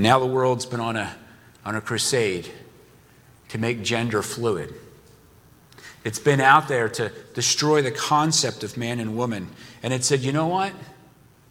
Now 0.00 0.18
the 0.18 0.26
world's 0.26 0.66
been 0.66 0.80
on 0.80 0.96
a, 0.96 1.14
on 1.64 1.76
a 1.76 1.80
crusade 1.80 2.50
to 3.48 3.58
make 3.58 3.82
gender 3.82 4.22
fluid. 4.22 4.74
It's 6.04 6.18
been 6.18 6.40
out 6.40 6.68
there 6.68 6.88
to 6.88 7.12
destroy 7.34 7.82
the 7.82 7.90
concept 7.90 8.64
of 8.64 8.76
man 8.76 9.00
and 9.00 9.16
woman. 9.16 9.48
And 9.82 9.92
it 9.92 10.02
said, 10.04 10.20
you 10.20 10.32
know 10.32 10.46
what? 10.46 10.72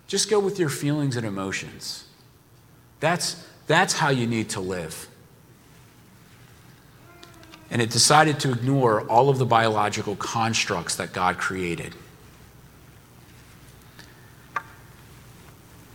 Just 0.08 0.30
go 0.30 0.40
with 0.40 0.58
your 0.58 0.70
feelings 0.70 1.16
and 1.16 1.26
emotions. 1.26 2.06
That's, 3.00 3.46
that's 3.68 3.94
how 3.94 4.10
you 4.10 4.26
need 4.26 4.50
to 4.50 4.60
live. 4.60 5.08
And 7.70 7.84
it 7.84 7.92
decided 7.92 8.40
to 8.40 8.52
ignore 8.52 9.02
all 9.08 9.30
of 9.30 9.38
the 9.38 9.46
biological 9.46 10.16
constructs 10.16 10.96
that 10.96 11.14
God 11.14 11.38
created. 11.38 11.94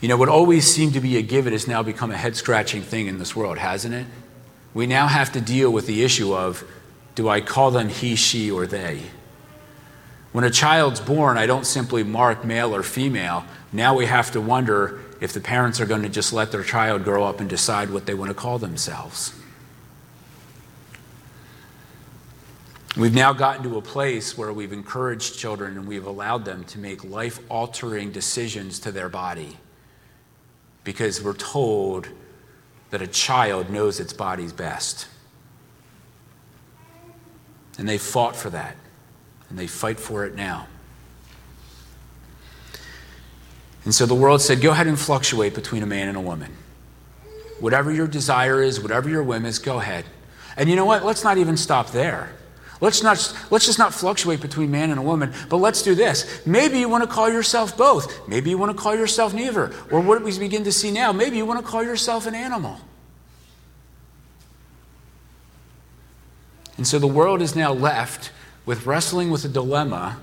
You 0.04 0.08
know, 0.08 0.18
what 0.18 0.28
always 0.28 0.70
seemed 0.70 0.92
to 0.92 1.00
be 1.00 1.16
a 1.16 1.22
given 1.22 1.54
has 1.54 1.66
now 1.66 1.82
become 1.82 2.10
a 2.10 2.16
head 2.18 2.36
scratching 2.36 2.82
thing 2.82 3.06
in 3.06 3.18
this 3.18 3.34
world, 3.34 3.56
hasn't 3.56 3.94
it? 3.94 4.06
We 4.74 4.86
now 4.86 5.06
have 5.06 5.32
to 5.32 5.40
deal 5.40 5.70
with 5.70 5.86
the 5.86 6.04
issue 6.04 6.34
of 6.34 6.62
do 7.14 7.26
I 7.26 7.40
call 7.40 7.70
them 7.70 7.88
he, 7.88 8.14
she, 8.14 8.50
or 8.50 8.66
they? 8.66 9.00
When 10.32 10.44
a 10.44 10.50
child's 10.50 11.00
born, 11.00 11.38
I 11.38 11.46
don't 11.46 11.64
simply 11.64 12.02
mark 12.02 12.44
male 12.44 12.76
or 12.76 12.82
female. 12.82 13.46
Now 13.72 13.96
we 13.96 14.04
have 14.04 14.30
to 14.32 14.42
wonder 14.42 15.00
if 15.22 15.32
the 15.32 15.40
parents 15.40 15.80
are 15.80 15.86
going 15.86 16.02
to 16.02 16.10
just 16.10 16.34
let 16.34 16.52
their 16.52 16.64
child 16.64 17.02
grow 17.02 17.24
up 17.24 17.40
and 17.40 17.48
decide 17.48 17.88
what 17.88 18.04
they 18.04 18.12
want 18.12 18.28
to 18.28 18.34
call 18.34 18.58
themselves. 18.58 19.32
We've 22.94 23.14
now 23.14 23.32
gotten 23.32 23.62
to 23.62 23.78
a 23.78 23.82
place 23.82 24.36
where 24.36 24.52
we've 24.52 24.74
encouraged 24.74 25.38
children 25.38 25.78
and 25.78 25.88
we've 25.88 26.06
allowed 26.06 26.44
them 26.44 26.64
to 26.64 26.78
make 26.78 27.02
life 27.04 27.40
altering 27.48 28.12
decisions 28.12 28.78
to 28.80 28.92
their 28.92 29.08
body 29.08 29.56
because 30.84 31.22
we're 31.22 31.34
told 31.34 32.08
that 32.90 33.02
a 33.02 33.06
child 33.06 33.70
knows 33.70 33.98
its 33.98 34.12
body's 34.12 34.52
best. 34.52 35.08
And 37.78 37.88
they 37.88 37.98
fought 37.98 38.36
for 38.36 38.50
that, 38.50 38.76
and 39.48 39.58
they 39.58 39.66
fight 39.66 39.98
for 39.98 40.24
it 40.24 40.36
now. 40.36 40.68
And 43.84 43.94
so 43.94 44.06
the 44.06 44.14
world 44.14 44.40
said, 44.40 44.60
go 44.60 44.70
ahead 44.70 44.86
and 44.86 44.98
fluctuate 44.98 45.54
between 45.54 45.82
a 45.82 45.86
man 45.86 46.08
and 46.08 46.16
a 46.16 46.20
woman. 46.20 46.52
Whatever 47.60 47.92
your 47.92 48.06
desire 48.06 48.62
is, 48.62 48.80
whatever 48.80 49.08
your 49.08 49.22
whim 49.22 49.44
is, 49.44 49.58
go 49.58 49.78
ahead. 49.78 50.04
And 50.56 50.70
you 50.70 50.76
know 50.76 50.84
what? 50.84 51.04
Let's 51.04 51.24
not 51.24 51.38
even 51.38 51.56
stop 51.56 51.90
there. 51.90 52.32
Let's, 52.80 53.02
not, 53.02 53.36
let's 53.50 53.66
just 53.66 53.78
not 53.78 53.94
fluctuate 53.94 54.40
between 54.40 54.70
man 54.70 54.90
and 54.90 54.98
a 54.98 55.02
woman, 55.02 55.32
but 55.48 55.58
let's 55.58 55.82
do 55.82 55.94
this. 55.94 56.44
Maybe 56.44 56.78
you 56.78 56.88
want 56.88 57.04
to 57.04 57.08
call 57.08 57.30
yourself 57.30 57.76
both. 57.76 58.28
Maybe 58.28 58.50
you 58.50 58.58
want 58.58 58.76
to 58.76 58.82
call 58.82 58.94
yourself 58.94 59.32
neither. 59.32 59.72
Or 59.90 60.00
what 60.00 60.22
we 60.22 60.36
begin 60.38 60.64
to 60.64 60.72
see 60.72 60.90
now, 60.90 61.12
maybe 61.12 61.36
you 61.36 61.46
want 61.46 61.64
to 61.64 61.66
call 61.66 61.82
yourself 61.82 62.26
an 62.26 62.34
animal. 62.34 62.78
And 66.76 66.86
so 66.86 66.98
the 66.98 67.06
world 67.06 67.40
is 67.40 67.54
now 67.54 67.72
left 67.72 68.32
with 68.66 68.86
wrestling 68.86 69.30
with 69.30 69.44
a 69.44 69.48
dilemma 69.48 70.20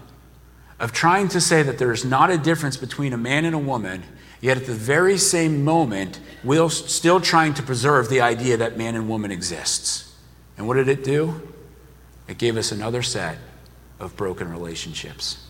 of 0.79 0.91
trying 0.91 1.27
to 1.29 1.39
say 1.39 1.63
that 1.63 1.77
there 1.77 1.91
is 1.91 2.03
not 2.03 2.29
a 2.29 2.37
difference 2.37 2.75
between 2.75 3.13
a 3.13 3.17
man 3.17 3.45
and 3.45 3.55
a 3.55 3.59
woman, 3.59 4.03
yet 4.41 4.57
at 4.57 4.65
the 4.65 4.73
very 4.73 5.17
same 5.17 5.63
moment, 5.63 6.19
we're 6.43 6.69
still 6.69 7.21
trying 7.21 7.53
to 7.53 7.63
preserve 7.63 8.09
the 8.09 8.19
idea 8.19 8.57
that 8.57 8.77
man 8.77 8.95
and 8.95 9.07
woman 9.07 9.31
exists. 9.31 10.13
And 10.57 10.67
what 10.67 10.73
did 10.73 10.89
it 10.89 11.03
do? 11.03 11.50
It 12.31 12.37
gave 12.37 12.55
us 12.55 12.71
another 12.71 13.01
set 13.01 13.37
of 13.99 14.15
broken 14.15 14.49
relationships. 14.49 15.45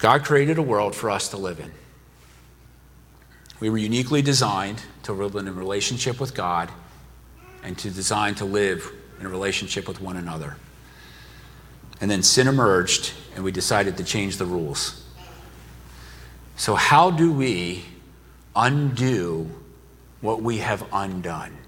God 0.00 0.24
created 0.24 0.58
a 0.58 0.62
world 0.62 0.96
for 0.96 1.08
us 1.08 1.28
to 1.28 1.36
live 1.36 1.60
in. 1.60 1.70
We 3.60 3.70
were 3.70 3.78
uniquely 3.78 4.20
designed 4.20 4.82
to 5.04 5.12
live 5.12 5.36
in 5.36 5.46
a 5.46 5.52
relationship 5.52 6.18
with 6.18 6.34
God 6.34 6.72
and 7.62 7.78
to 7.78 7.88
design 7.88 8.34
to 8.34 8.44
live 8.44 8.90
in 9.20 9.26
a 9.26 9.28
relationship 9.28 9.86
with 9.86 10.00
one 10.00 10.16
another. 10.16 10.56
And 12.00 12.10
then 12.10 12.24
sin 12.24 12.48
emerged, 12.48 13.12
and 13.36 13.44
we 13.44 13.52
decided 13.52 13.96
to 13.98 14.02
change 14.02 14.38
the 14.38 14.46
rules. 14.46 15.04
So, 16.56 16.74
how 16.74 17.12
do 17.12 17.32
we 17.32 17.84
undo 18.56 19.48
what 20.20 20.42
we 20.42 20.58
have 20.58 20.84
undone? 20.92 21.61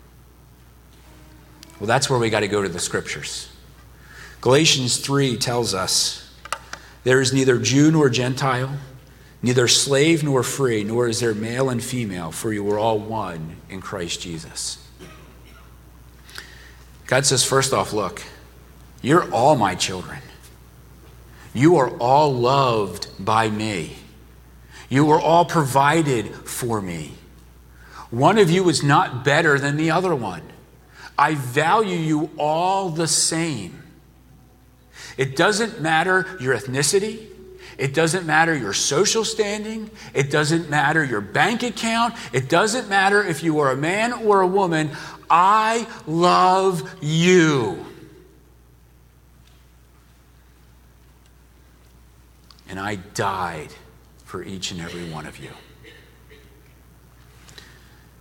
Well, 1.84 1.88
that's 1.88 2.08
where 2.08 2.18
we 2.18 2.30
got 2.30 2.40
to 2.40 2.48
go 2.48 2.62
to 2.62 2.68
the 2.70 2.78
scriptures. 2.78 3.46
Galatians 4.40 4.96
3 4.96 5.36
tells 5.36 5.74
us 5.74 6.34
there 7.02 7.20
is 7.20 7.30
neither 7.30 7.58
Jew 7.58 7.90
nor 7.90 8.08
Gentile, 8.08 8.78
neither 9.42 9.68
slave 9.68 10.24
nor 10.24 10.42
free, 10.42 10.82
nor 10.82 11.08
is 11.08 11.20
there 11.20 11.34
male 11.34 11.68
and 11.68 11.84
female, 11.84 12.32
for 12.32 12.54
you 12.54 12.66
are 12.70 12.78
all 12.78 12.98
one 12.98 13.56
in 13.68 13.82
Christ 13.82 14.22
Jesus. 14.22 14.82
God 17.06 17.26
says, 17.26 17.44
first 17.44 17.74
off, 17.74 17.92
look, 17.92 18.22
you're 19.02 19.30
all 19.30 19.54
my 19.54 19.74
children. 19.74 20.20
You 21.52 21.76
are 21.76 21.90
all 21.98 22.32
loved 22.32 23.08
by 23.22 23.50
me. 23.50 23.96
You 24.88 25.10
are 25.10 25.20
all 25.20 25.44
provided 25.44 26.34
for 26.48 26.80
me. 26.80 27.12
One 28.10 28.38
of 28.38 28.50
you 28.50 28.70
is 28.70 28.82
not 28.82 29.22
better 29.22 29.58
than 29.58 29.76
the 29.76 29.90
other 29.90 30.14
one. 30.14 30.40
I 31.18 31.35
value 31.35 31.96
you 31.96 32.31
all 32.37 32.90
the 32.90 33.07
same. 33.07 33.83
It 35.16 35.37
doesn't 35.37 35.81
matter 35.81 36.37
your 36.40 36.57
ethnicity. 36.57 37.29
It 37.79 37.94
doesn't 37.94 38.27
matter 38.27 38.55
your 38.55 38.72
social 38.72 39.24
standing. 39.24 39.90
It 40.12 40.31
doesn't 40.31 40.70
matter 40.70 41.05
your 41.05 41.20
bank 41.20 41.62
account. 41.62 42.14
It 42.33 42.48
doesn't 42.48 42.88
matter 42.88 43.22
if 43.22 43.42
you 43.42 43.59
are 43.61 43.70
a 43.70 43.77
man 43.77 44.12
or 44.12 44.40
a 44.40 44.46
woman. 44.46 44.90
I 45.29 45.87
love 46.07 46.96
you. 47.03 47.85
And 52.68 52.79
I 52.79 52.96
died 52.96 53.70
for 54.24 54.42
each 54.42 54.70
and 54.70 54.81
every 54.81 55.09
one 55.11 55.27
of 55.27 55.38
you. 55.38 55.50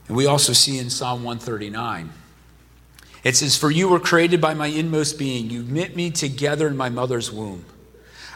And 0.08 0.18
we 0.18 0.26
also 0.26 0.54
see 0.54 0.78
in 0.78 0.90
Psalm 0.90 1.24
139. 1.24 2.12
It 3.24 3.36
says, 3.38 3.58
For 3.58 3.72
you 3.72 3.88
were 3.88 4.00
created 4.00 4.42
by 4.42 4.54
my 4.54 4.68
inmost 4.68 5.18
being. 5.18 5.50
You 5.50 5.64
knit 5.64 5.96
me 5.96 6.12
together 6.12 6.68
in 6.68 6.76
my 6.76 6.90
mother's 6.90 7.32
womb. 7.32 7.66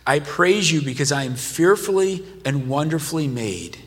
I 0.05 0.19
praise 0.19 0.71
you 0.71 0.81
because 0.81 1.11
I 1.11 1.23
am 1.23 1.35
fearfully 1.35 2.25
and 2.45 2.69
wonderfully 2.69 3.27
made. 3.27 3.77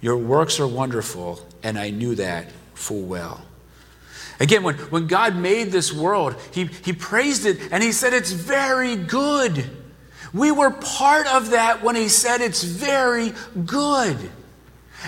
Your 0.00 0.16
works 0.16 0.60
are 0.60 0.68
wonderful, 0.68 1.44
and 1.64 1.76
I 1.76 1.90
knew 1.90 2.14
that 2.14 2.46
full 2.74 3.02
well. 3.02 3.42
Again, 4.40 4.62
when, 4.62 4.76
when 4.76 5.08
God 5.08 5.34
made 5.34 5.72
this 5.72 5.92
world, 5.92 6.36
he, 6.52 6.66
he 6.84 6.92
praised 6.92 7.44
it 7.44 7.72
and 7.72 7.82
He 7.82 7.90
said, 7.90 8.12
It's 8.12 8.30
very 8.30 8.94
good. 8.94 9.68
We 10.32 10.52
were 10.52 10.70
part 10.70 11.26
of 11.26 11.50
that 11.50 11.82
when 11.82 11.96
He 11.96 12.08
said, 12.08 12.40
It's 12.40 12.62
very 12.62 13.32
good. 13.66 14.16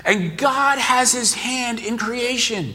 And 0.04 0.36
God 0.36 0.78
has 0.78 1.12
His 1.12 1.34
hand 1.34 1.78
in 1.78 1.96
creation. 1.96 2.74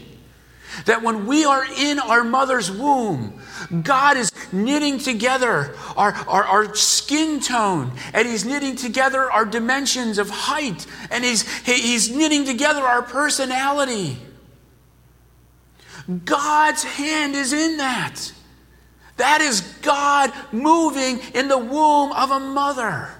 That 0.84 1.02
when 1.02 1.26
we 1.26 1.44
are 1.44 1.64
in 1.64 1.98
our 1.98 2.22
mother's 2.22 2.70
womb, 2.70 3.40
God 3.82 4.16
is 4.16 4.30
knitting 4.52 4.98
together 4.98 5.74
our, 5.96 6.12
our, 6.12 6.44
our, 6.44 6.74
skin 6.74 7.40
tone, 7.40 7.92
and 8.12 8.28
He's 8.28 8.44
knitting 8.44 8.76
together 8.76 9.30
our 9.30 9.44
dimensions 9.44 10.18
of 10.18 10.30
height, 10.30 10.86
and 11.10 11.24
He's, 11.24 11.48
he's 11.64 12.14
knitting 12.14 12.44
together 12.44 12.82
our 12.82 13.02
personality. 13.02 14.18
God's 16.24 16.84
hand 16.84 17.34
is 17.34 17.52
in 17.52 17.78
that. 17.78 18.32
That 19.16 19.40
is 19.40 19.62
God 19.82 20.32
moving 20.52 21.20
in 21.34 21.48
the 21.48 21.58
womb 21.58 22.12
of 22.12 22.30
a 22.30 22.38
mother. 22.38 23.15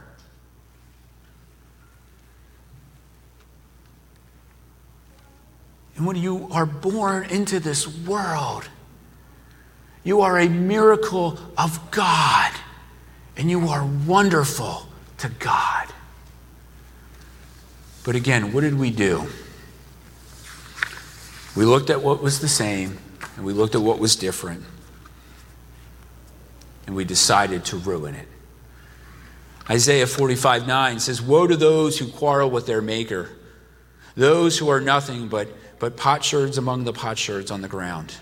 And 5.96 6.06
when 6.06 6.16
you 6.16 6.48
are 6.50 6.66
born 6.66 7.24
into 7.30 7.58
this 7.58 7.86
world, 7.86 8.68
you 10.04 10.20
are 10.20 10.38
a 10.38 10.48
miracle 10.48 11.38
of 11.56 11.90
God, 11.90 12.52
and 13.36 13.50
you 13.50 13.68
are 13.68 13.84
wonderful 14.06 14.88
to 15.18 15.28
God. 15.28 15.88
But 18.04 18.14
again, 18.14 18.52
what 18.52 18.60
did 18.60 18.78
we 18.78 18.90
do? 18.90 19.26
We 21.56 21.64
looked 21.64 21.90
at 21.90 22.02
what 22.02 22.22
was 22.22 22.40
the 22.40 22.48
same, 22.48 22.98
and 23.36 23.44
we 23.44 23.52
looked 23.52 23.74
at 23.74 23.80
what 23.80 23.98
was 23.98 24.14
different, 24.14 24.62
and 26.86 26.94
we 26.94 27.04
decided 27.04 27.64
to 27.66 27.78
ruin 27.78 28.14
it. 28.14 28.28
Isaiah 29.68 30.06
45 30.06 30.66
9 30.68 31.00
says, 31.00 31.20
Woe 31.20 31.46
to 31.46 31.56
those 31.56 31.98
who 31.98 32.06
quarrel 32.06 32.50
with 32.50 32.66
their 32.66 32.82
maker, 32.82 33.30
those 34.16 34.58
who 34.58 34.68
are 34.68 34.80
nothing 34.80 35.28
but, 35.28 35.48
but 35.78 35.96
potsherds 35.96 36.58
among 36.58 36.84
the 36.84 36.92
potsherds 36.92 37.50
on 37.50 37.62
the 37.62 37.68
ground. 37.68 38.14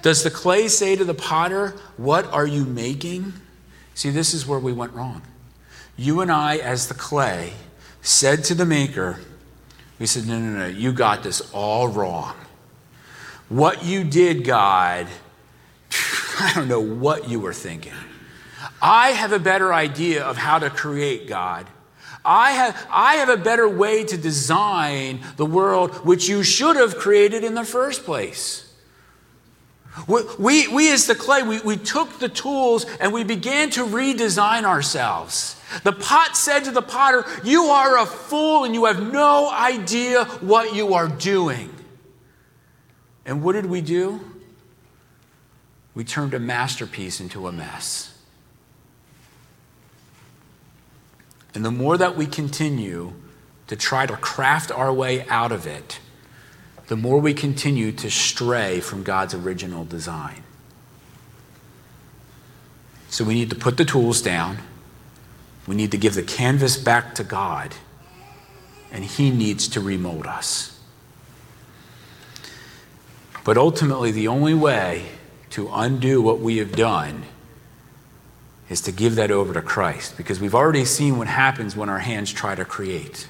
Does 0.00 0.22
the 0.22 0.30
clay 0.30 0.68
say 0.68 0.96
to 0.96 1.04
the 1.04 1.14
potter, 1.14 1.74
What 1.96 2.24
are 2.26 2.46
you 2.46 2.64
making? 2.64 3.32
See, 3.94 4.10
this 4.10 4.32
is 4.32 4.46
where 4.46 4.58
we 4.58 4.72
went 4.72 4.92
wrong. 4.92 5.22
You 5.96 6.20
and 6.20 6.30
I, 6.30 6.56
as 6.56 6.88
the 6.88 6.94
clay, 6.94 7.52
said 8.00 8.44
to 8.44 8.54
the 8.54 8.64
maker, 8.64 9.18
We 9.98 10.06
said, 10.06 10.26
No, 10.26 10.38
no, 10.38 10.58
no, 10.58 10.66
you 10.66 10.92
got 10.92 11.22
this 11.22 11.40
all 11.52 11.88
wrong. 11.88 12.34
What 13.48 13.84
you 13.84 14.04
did, 14.04 14.44
God, 14.44 15.08
I 16.40 16.52
don't 16.54 16.68
know 16.68 16.80
what 16.80 17.28
you 17.28 17.40
were 17.40 17.52
thinking. 17.52 17.92
I 18.80 19.10
have 19.10 19.32
a 19.32 19.38
better 19.38 19.74
idea 19.74 20.24
of 20.24 20.36
how 20.36 20.58
to 20.58 20.70
create 20.70 21.26
God. 21.28 21.66
I 22.24 22.52
have, 22.52 22.86
I 22.90 23.14
have 23.16 23.28
a 23.28 23.36
better 23.36 23.68
way 23.68 24.04
to 24.04 24.16
design 24.16 25.20
the 25.36 25.46
world 25.46 25.94
which 26.06 26.28
you 26.28 26.42
should 26.42 26.76
have 26.76 26.96
created 26.96 27.42
in 27.42 27.54
the 27.54 27.64
first 27.64 28.04
place. 28.04 28.72
We, 30.08 30.22
we, 30.38 30.68
we 30.68 30.92
as 30.92 31.06
the 31.06 31.14
clay, 31.14 31.42
we, 31.42 31.60
we 31.60 31.76
took 31.76 32.18
the 32.18 32.28
tools 32.28 32.86
and 33.00 33.12
we 33.12 33.24
began 33.24 33.70
to 33.70 33.84
redesign 33.84 34.64
ourselves. 34.64 35.60
The 35.84 35.92
pot 35.92 36.36
said 36.36 36.64
to 36.64 36.70
the 36.70 36.82
potter, 36.82 37.24
You 37.44 37.64
are 37.64 37.98
a 37.98 38.06
fool 38.06 38.64
and 38.64 38.74
you 38.74 38.86
have 38.86 39.12
no 39.12 39.50
idea 39.50 40.24
what 40.24 40.74
you 40.74 40.94
are 40.94 41.08
doing. 41.08 41.74
And 43.26 43.42
what 43.42 43.52
did 43.52 43.66
we 43.66 43.80
do? 43.80 44.20
We 45.94 46.04
turned 46.04 46.32
a 46.34 46.38
masterpiece 46.38 47.20
into 47.20 47.46
a 47.46 47.52
mess. 47.52 48.11
And 51.54 51.64
the 51.64 51.70
more 51.70 51.98
that 51.98 52.16
we 52.16 52.26
continue 52.26 53.12
to 53.66 53.76
try 53.76 54.06
to 54.06 54.16
craft 54.16 54.70
our 54.70 54.92
way 54.92 55.26
out 55.28 55.52
of 55.52 55.66
it, 55.66 56.00
the 56.88 56.96
more 56.96 57.18
we 57.18 57.34
continue 57.34 57.92
to 57.92 58.10
stray 58.10 58.80
from 58.80 59.02
God's 59.02 59.34
original 59.34 59.84
design. 59.84 60.42
So 63.08 63.24
we 63.24 63.34
need 63.34 63.50
to 63.50 63.56
put 63.56 63.76
the 63.76 63.84
tools 63.84 64.22
down. 64.22 64.58
We 65.66 65.76
need 65.76 65.90
to 65.90 65.98
give 65.98 66.14
the 66.14 66.22
canvas 66.22 66.76
back 66.76 67.14
to 67.16 67.24
God. 67.24 67.74
And 68.90 69.04
He 69.04 69.30
needs 69.30 69.68
to 69.68 69.80
remold 69.80 70.26
us. 70.26 70.80
But 73.44 73.58
ultimately, 73.58 74.12
the 74.12 74.28
only 74.28 74.54
way 74.54 75.06
to 75.50 75.68
undo 75.72 76.22
what 76.22 76.40
we 76.40 76.58
have 76.58 76.72
done 76.72 77.24
is 78.72 78.80
to 78.80 78.90
give 78.90 79.16
that 79.16 79.30
over 79.30 79.52
to 79.52 79.60
Christ 79.60 80.16
because 80.16 80.40
we've 80.40 80.54
already 80.54 80.86
seen 80.86 81.18
what 81.18 81.28
happens 81.28 81.76
when 81.76 81.90
our 81.90 81.98
hands 81.98 82.32
try 82.32 82.54
to 82.54 82.64
create. 82.64 83.28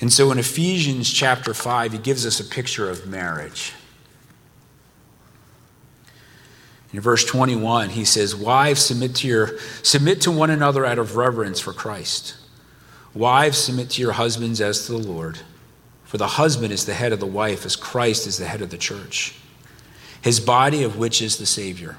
And 0.00 0.12
so 0.12 0.30
in 0.32 0.38
Ephesians 0.38 1.10
chapter 1.10 1.54
5, 1.54 1.92
he 1.92 1.98
gives 1.98 2.26
us 2.26 2.40
a 2.40 2.44
picture 2.44 2.90
of 2.90 3.06
marriage. 3.06 3.72
In 6.92 7.00
verse 7.00 7.24
21, 7.24 7.90
he 7.90 8.04
says, 8.04 8.34
Wives, 8.34 8.84
submit 8.84 9.14
to, 9.16 9.28
your, 9.28 9.58
submit 9.82 10.20
to 10.22 10.32
one 10.32 10.50
another 10.50 10.84
out 10.84 10.98
of 10.98 11.16
reverence 11.16 11.60
for 11.60 11.72
Christ. 11.72 12.36
Wives, 13.14 13.58
submit 13.58 13.90
to 13.90 14.02
your 14.02 14.12
husbands 14.12 14.60
as 14.60 14.86
to 14.86 14.92
the 14.92 14.98
Lord. 14.98 15.38
For 16.04 16.16
the 16.16 16.26
husband 16.26 16.72
is 16.72 16.86
the 16.86 16.94
head 16.94 17.12
of 17.12 17.20
the 17.20 17.26
wife, 17.26 17.66
as 17.66 17.76
Christ 17.76 18.26
is 18.26 18.38
the 18.38 18.46
head 18.46 18.62
of 18.62 18.70
the 18.70 18.78
church, 18.78 19.34
his 20.22 20.40
body 20.40 20.82
of 20.82 20.96
which 20.96 21.20
is 21.20 21.36
the 21.36 21.46
Savior. 21.46 21.98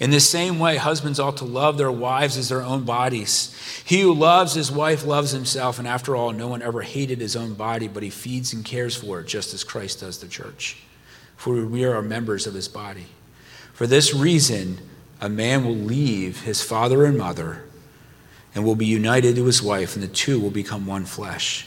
In 0.00 0.10
the 0.10 0.20
same 0.20 0.60
way, 0.60 0.76
husbands 0.76 1.18
ought 1.18 1.38
to 1.38 1.44
love 1.44 1.76
their 1.76 1.90
wives 1.90 2.36
as 2.36 2.48
their 2.48 2.62
own 2.62 2.84
bodies. 2.84 3.54
He 3.84 4.00
who 4.00 4.14
loves 4.14 4.54
his 4.54 4.70
wife 4.70 5.04
loves 5.04 5.32
himself, 5.32 5.78
and 5.78 5.88
after 5.88 6.14
all, 6.14 6.32
no 6.32 6.46
one 6.46 6.62
ever 6.62 6.82
hated 6.82 7.20
his 7.20 7.34
own 7.34 7.54
body, 7.54 7.88
but 7.88 8.04
he 8.04 8.10
feeds 8.10 8.52
and 8.52 8.64
cares 8.64 8.94
for 8.94 9.20
it, 9.20 9.26
just 9.26 9.52
as 9.54 9.64
Christ 9.64 10.00
does 10.00 10.18
the 10.18 10.28
church. 10.28 10.76
For 11.36 11.64
we 11.64 11.84
are 11.84 12.00
members 12.00 12.46
of 12.46 12.54
his 12.54 12.68
body. 12.68 13.06
For 13.72 13.88
this 13.88 14.14
reason, 14.14 14.78
a 15.20 15.28
man 15.28 15.64
will 15.64 15.74
leave 15.74 16.42
his 16.42 16.62
father 16.62 17.04
and 17.04 17.18
mother 17.18 17.64
and 18.54 18.64
will 18.64 18.76
be 18.76 18.86
united 18.86 19.36
to 19.36 19.44
his 19.44 19.62
wife, 19.62 19.94
and 19.94 20.02
the 20.02 20.08
two 20.08 20.38
will 20.38 20.50
become 20.50 20.86
one 20.86 21.04
flesh. 21.04 21.66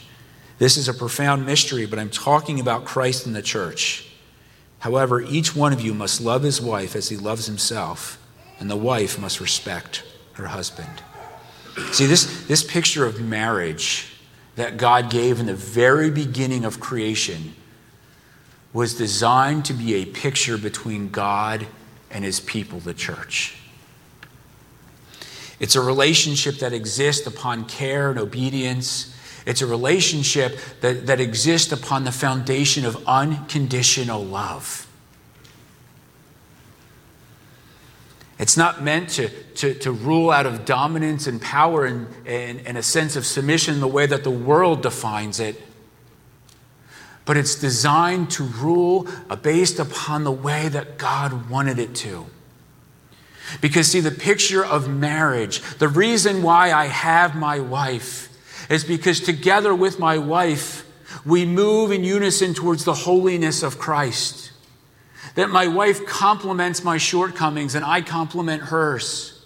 This 0.57 0.77
is 0.77 0.87
a 0.87 0.93
profound 0.93 1.45
mystery, 1.45 1.85
but 1.85 1.99
I'm 1.99 2.09
talking 2.09 2.59
about 2.59 2.85
Christ 2.85 3.25
and 3.25 3.35
the 3.35 3.41
church. 3.41 4.07
However, 4.79 5.21
each 5.21 5.55
one 5.55 5.73
of 5.73 5.81
you 5.81 5.93
must 5.93 6.21
love 6.21 6.43
his 6.43 6.61
wife 6.61 6.95
as 6.95 7.09
he 7.09 7.17
loves 7.17 7.45
himself, 7.45 8.17
and 8.61 8.71
the 8.71 8.77
wife 8.77 9.19
must 9.19 9.41
respect 9.41 10.03
her 10.33 10.47
husband. 10.47 11.03
See, 11.91 12.05
this, 12.05 12.45
this 12.47 12.63
picture 12.63 13.05
of 13.05 13.19
marriage 13.19 14.13
that 14.55 14.77
God 14.77 15.09
gave 15.09 15.39
in 15.41 15.47
the 15.47 15.55
very 15.55 16.09
beginning 16.09 16.63
of 16.63 16.79
creation 16.79 17.55
was 18.71 18.93
designed 18.93 19.65
to 19.65 19.73
be 19.73 19.95
a 19.95 20.05
picture 20.05 20.57
between 20.57 21.09
God 21.09 21.67
and 22.09 22.23
his 22.23 22.39
people, 22.39 22.79
the 22.79 22.93
church. 22.93 23.57
It's 25.59 25.75
a 25.75 25.81
relationship 25.81 26.55
that 26.55 26.71
exists 26.71 27.27
upon 27.27 27.65
care 27.65 28.09
and 28.11 28.19
obedience 28.19 29.11
it's 29.45 29.61
a 29.61 29.67
relationship 29.67 30.59
that, 30.81 31.07
that 31.07 31.19
exists 31.19 31.71
upon 31.71 32.03
the 32.03 32.11
foundation 32.11 32.85
of 32.85 33.01
unconditional 33.07 34.23
love. 34.23 34.87
It's 38.41 38.57
not 38.57 38.81
meant 38.81 39.09
to, 39.11 39.29
to, 39.29 39.75
to, 39.75 39.91
rule 39.91 40.31
out 40.31 40.47
of 40.47 40.65
dominance 40.65 41.27
and 41.27 41.39
power 41.39 41.85
and, 41.85 42.07
and, 42.25 42.65
and 42.65 42.75
a 42.75 42.81
sense 42.81 43.15
of 43.15 43.23
submission 43.23 43.79
the 43.79 43.87
way 43.87 44.07
that 44.07 44.23
the 44.23 44.31
world 44.31 44.81
defines 44.81 45.39
it. 45.39 45.61
But 47.23 47.37
it's 47.37 47.53
designed 47.53 48.31
to 48.31 48.43
rule 48.43 49.07
uh, 49.29 49.35
based 49.35 49.77
upon 49.77 50.23
the 50.23 50.31
way 50.31 50.69
that 50.69 50.97
God 50.97 51.51
wanted 51.51 51.77
it 51.77 51.93
to. 51.97 52.25
Because, 53.61 53.91
see, 53.91 53.99
the 53.99 54.09
picture 54.09 54.65
of 54.65 54.89
marriage, 54.89 55.61
the 55.77 55.87
reason 55.87 56.41
why 56.41 56.71
I 56.71 56.87
have 56.87 57.35
my 57.35 57.59
wife 57.59 58.29
is 58.71 58.83
because 58.83 59.19
together 59.19 59.75
with 59.75 59.99
my 59.99 60.17
wife, 60.17 60.83
we 61.23 61.45
move 61.45 61.91
in 61.91 62.03
unison 62.03 62.55
towards 62.55 62.85
the 62.85 62.93
holiness 62.95 63.61
of 63.61 63.77
Christ. 63.77 64.50
That 65.35 65.49
my 65.49 65.67
wife 65.67 66.05
complements 66.05 66.83
my 66.83 66.97
shortcomings 66.97 67.75
and 67.75 67.85
I 67.85 68.01
complement 68.01 68.63
hers. 68.63 69.45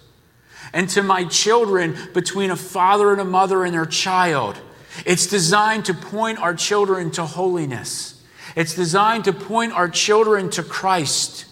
And 0.72 0.88
to 0.90 1.02
my 1.02 1.24
children, 1.24 1.96
between 2.12 2.50
a 2.50 2.56
father 2.56 3.12
and 3.12 3.20
a 3.20 3.24
mother 3.24 3.64
and 3.64 3.72
their 3.72 3.86
child, 3.86 4.60
it's 5.04 5.26
designed 5.26 5.84
to 5.86 5.94
point 5.94 6.38
our 6.38 6.54
children 6.54 7.10
to 7.12 7.24
holiness. 7.24 8.22
It's 8.56 8.74
designed 8.74 9.24
to 9.24 9.32
point 9.32 9.72
our 9.72 9.88
children 9.88 10.50
to 10.50 10.62
Christ. 10.62 11.44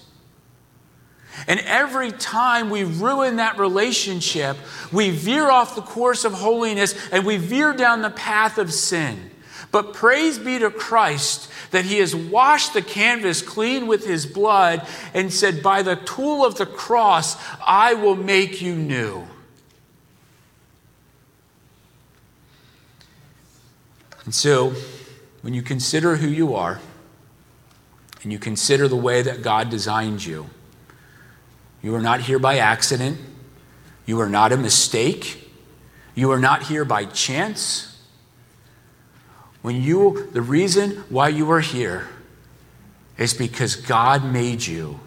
And 1.46 1.60
every 1.60 2.10
time 2.12 2.70
we 2.70 2.84
ruin 2.84 3.36
that 3.36 3.58
relationship, 3.58 4.56
we 4.92 5.10
veer 5.10 5.50
off 5.50 5.74
the 5.74 5.82
course 5.82 6.24
of 6.24 6.32
holiness 6.32 6.94
and 7.10 7.26
we 7.26 7.36
veer 7.36 7.72
down 7.72 8.02
the 8.02 8.10
path 8.10 8.56
of 8.56 8.72
sin. 8.72 9.30
But 9.74 9.92
praise 9.92 10.38
be 10.38 10.60
to 10.60 10.70
Christ 10.70 11.50
that 11.72 11.84
he 11.84 11.98
has 11.98 12.14
washed 12.14 12.74
the 12.74 12.80
canvas 12.80 13.42
clean 13.42 13.88
with 13.88 14.06
his 14.06 14.24
blood 14.24 14.86
and 15.12 15.32
said, 15.32 15.64
By 15.64 15.82
the 15.82 15.96
tool 15.96 16.44
of 16.44 16.54
the 16.54 16.64
cross, 16.64 17.36
I 17.66 17.94
will 17.94 18.14
make 18.14 18.62
you 18.62 18.76
new. 18.76 19.26
And 24.24 24.32
so, 24.32 24.74
when 25.42 25.54
you 25.54 25.62
consider 25.62 26.14
who 26.14 26.28
you 26.28 26.54
are 26.54 26.78
and 28.22 28.30
you 28.30 28.38
consider 28.38 28.86
the 28.86 28.94
way 28.94 29.22
that 29.22 29.42
God 29.42 29.70
designed 29.70 30.24
you, 30.24 30.50
you 31.82 31.96
are 31.96 32.00
not 32.00 32.20
here 32.20 32.38
by 32.38 32.58
accident. 32.58 33.18
You 34.06 34.20
are 34.20 34.28
not 34.28 34.52
a 34.52 34.56
mistake. 34.56 35.50
You 36.14 36.30
are 36.30 36.38
not 36.38 36.62
here 36.62 36.84
by 36.84 37.06
chance. 37.06 37.93
When 39.64 39.80
you, 39.80 40.28
the 40.30 40.42
reason 40.42 40.90
why 41.08 41.28
you 41.28 41.50
are 41.50 41.60
here 41.60 42.06
is 43.16 43.32
because 43.32 43.76
God 43.76 44.22
made 44.22 44.66
you 44.66 45.00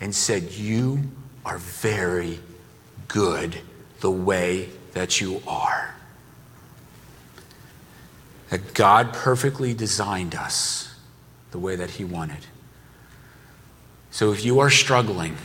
and 0.00 0.14
said, 0.14 0.52
You 0.52 1.10
are 1.44 1.58
very 1.58 2.38
good 3.08 3.58
the 3.98 4.10
way 4.12 4.68
that 4.92 5.20
you 5.20 5.42
are. 5.44 5.92
That 8.50 8.74
God 8.74 9.12
perfectly 9.12 9.74
designed 9.74 10.36
us 10.36 10.94
the 11.50 11.58
way 11.58 11.74
that 11.74 11.90
He 11.90 12.04
wanted. 12.04 12.46
So 14.12 14.30
if 14.30 14.44
you 14.44 14.60
are 14.60 14.70
struggling, 14.70 15.36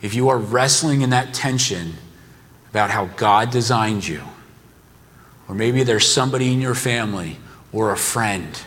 if 0.00 0.14
you 0.14 0.28
are 0.28 0.38
wrestling 0.38 1.00
in 1.00 1.10
that 1.10 1.34
tension 1.34 1.94
about 2.70 2.90
how 2.90 3.06
God 3.06 3.50
designed 3.50 4.06
you, 4.06 4.22
or 5.48 5.54
maybe 5.54 5.82
there's 5.82 6.06
somebody 6.06 6.52
in 6.52 6.60
your 6.60 6.74
family 6.74 7.36
or 7.72 7.92
a 7.92 7.96
friend 7.96 8.62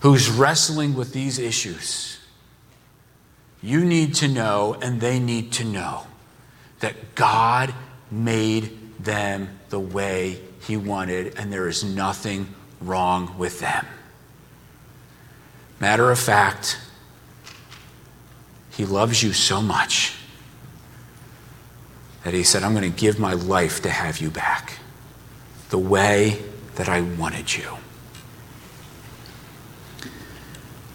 who's 0.00 0.28
wrestling 0.30 0.94
with 0.94 1.12
these 1.12 1.38
issues, 1.38 2.18
you 3.62 3.84
need 3.84 4.14
to 4.16 4.28
know 4.28 4.76
and 4.82 5.00
they 5.00 5.18
need 5.18 5.52
to 5.52 5.64
know 5.64 6.06
that 6.80 7.14
God 7.14 7.72
made 8.10 8.78
them 8.98 9.48
the 9.68 9.78
way 9.78 10.40
He 10.66 10.76
wanted, 10.76 11.38
and 11.38 11.52
there 11.52 11.68
is 11.68 11.84
nothing 11.84 12.48
wrong 12.80 13.38
with 13.38 13.60
them. 13.60 13.86
Matter 15.78 16.10
of 16.10 16.18
fact, 16.18 16.78
He 18.70 18.84
loves 18.84 19.22
you 19.22 19.32
so 19.32 19.62
much 19.62 20.16
that 22.24 22.34
he 22.34 22.42
said, 22.42 22.62
I'm 22.62 22.74
going 22.74 22.90
to 22.90 23.00
give 23.00 23.18
my 23.18 23.32
life 23.32 23.82
to 23.82 23.90
have 23.90 24.18
you 24.18 24.30
back 24.30 24.78
the 25.72 25.78
way 25.78 26.38
that 26.74 26.86
I 26.86 27.00
wanted 27.00 27.56
you. 27.56 27.78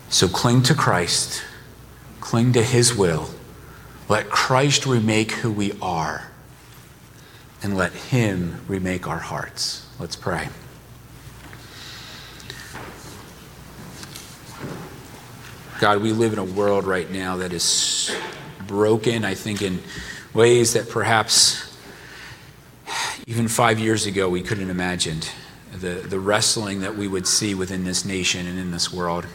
So 0.10 0.28
cling 0.28 0.62
to 0.64 0.76
Christ, 0.76 1.44
cling 2.22 2.54
to 2.54 2.62
his 2.62 2.94
will. 2.94 3.32
Let 4.08 4.30
Christ 4.30 4.86
remake 4.86 5.32
who 5.32 5.52
we 5.52 5.74
are, 5.82 6.30
and 7.64 7.76
let 7.76 7.92
him 7.92 8.62
remake 8.68 9.08
our 9.08 9.18
hearts. 9.18 9.84
Let's 9.98 10.16
pray. 10.16 10.48
God, 15.80 16.04
we 16.04 16.12
live 16.12 16.34
in 16.34 16.40
a 16.40 16.46
world 16.46 16.86
right 16.86 17.10
now 17.10 17.38
that 17.38 17.52
is 17.52 18.16
broken, 18.68 19.26
I 19.26 19.34
think, 19.34 19.64
in 19.64 19.82
ways 20.36 20.74
that 20.74 20.88
perhaps 20.88 21.67
even 23.28 23.50
five 23.50 23.78
years 23.78 24.06
ago 24.06 24.30
we 24.30 24.42
couldn't 24.42 24.68
have 24.68 24.76
imagined. 24.76 25.30
The, 25.74 25.96
the 25.96 26.20
wrestling 26.20 26.80
that 26.80 26.96
we 26.96 27.08
would 27.08 27.28
see 27.28 27.54
within 27.54 27.84
this 27.84 28.06
nation 28.06 28.48
and 28.48 28.58
in 28.58 28.72
this 28.72 28.92
world. 28.92 29.28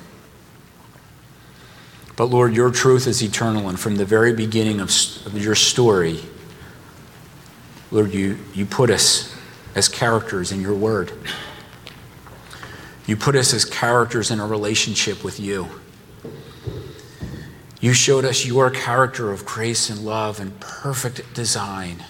But 2.16 2.24
Lord, 2.26 2.54
your 2.54 2.70
truth 2.70 3.06
is 3.06 3.22
eternal, 3.22 3.68
and 3.68 3.78
from 3.78 3.96
the 3.96 4.04
very 4.04 4.32
beginning 4.32 4.80
of, 4.80 4.88
of 5.26 5.38
your 5.38 5.54
story, 5.54 6.20
Lord, 7.90 8.12
you, 8.14 8.38
you 8.54 8.64
put 8.64 8.90
us 8.90 9.34
as 9.74 9.88
characters 9.88 10.52
in 10.52 10.62
your 10.62 10.74
word. 10.74 11.12
You 13.06 13.16
put 13.16 13.36
us 13.36 13.52
as 13.52 13.64
characters 13.64 14.30
in 14.30 14.40
a 14.40 14.46
relationship 14.46 15.22
with 15.22 15.38
you. 15.38 15.68
You 17.80 17.92
showed 17.92 18.24
us 18.24 18.46
your 18.46 18.70
character 18.70 19.30
of 19.32 19.44
grace 19.44 19.90
and 19.90 20.04
love 20.04 20.40
and 20.40 20.58
perfect 20.60 21.34
design. 21.34 22.04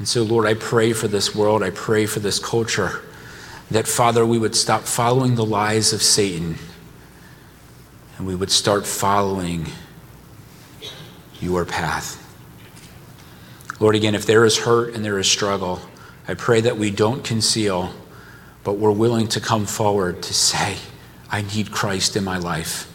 And 0.00 0.08
so, 0.08 0.22
Lord, 0.22 0.46
I 0.46 0.54
pray 0.54 0.94
for 0.94 1.08
this 1.08 1.34
world. 1.34 1.62
I 1.62 1.68
pray 1.68 2.06
for 2.06 2.20
this 2.20 2.38
culture 2.38 3.02
that, 3.70 3.86
Father, 3.86 4.24
we 4.24 4.38
would 4.38 4.56
stop 4.56 4.84
following 4.84 5.34
the 5.34 5.44
lies 5.44 5.92
of 5.92 6.02
Satan 6.02 6.56
and 8.16 8.26
we 8.26 8.34
would 8.34 8.50
start 8.50 8.86
following 8.86 9.66
your 11.38 11.66
path. 11.66 12.16
Lord, 13.78 13.94
again, 13.94 14.14
if 14.14 14.24
there 14.24 14.46
is 14.46 14.58
hurt 14.58 14.94
and 14.94 15.04
there 15.04 15.18
is 15.18 15.30
struggle, 15.30 15.80
I 16.26 16.32
pray 16.32 16.62
that 16.62 16.78
we 16.78 16.90
don't 16.90 17.22
conceal 17.22 17.92
but 18.64 18.74
we're 18.74 18.90
willing 18.90 19.28
to 19.28 19.40
come 19.40 19.66
forward 19.66 20.22
to 20.22 20.34
say, 20.34 20.76
I 21.30 21.42
need 21.42 21.70
Christ 21.70 22.16
in 22.16 22.24
my 22.24 22.38
life. 22.38 22.92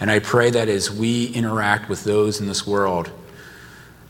And 0.00 0.10
I 0.10 0.18
pray 0.18 0.50
that 0.50 0.68
as 0.68 0.90
we 0.90 1.26
interact 1.26 1.88
with 1.88 2.04
those 2.04 2.40
in 2.40 2.46
this 2.46 2.66
world 2.66 3.10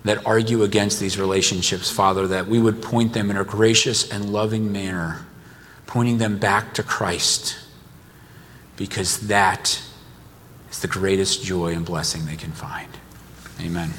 that 0.04 0.24
argue 0.26 0.62
against 0.62 1.00
these 1.00 1.18
relationships, 1.18 1.90
Father, 1.90 2.26
that 2.26 2.46
we 2.46 2.60
would 2.60 2.82
point 2.82 3.14
them 3.14 3.30
in 3.30 3.36
a 3.36 3.44
gracious 3.44 4.10
and 4.10 4.30
loving 4.30 4.70
manner, 4.70 5.26
pointing 5.86 6.18
them 6.18 6.38
back 6.38 6.74
to 6.74 6.82
Christ, 6.82 7.58
because 8.76 9.28
that 9.28 9.82
is 10.70 10.80
the 10.80 10.88
greatest 10.88 11.42
joy 11.42 11.72
and 11.72 11.86
blessing 11.86 12.26
they 12.26 12.36
can 12.36 12.52
find. 12.52 12.88
Amen. 13.60 13.90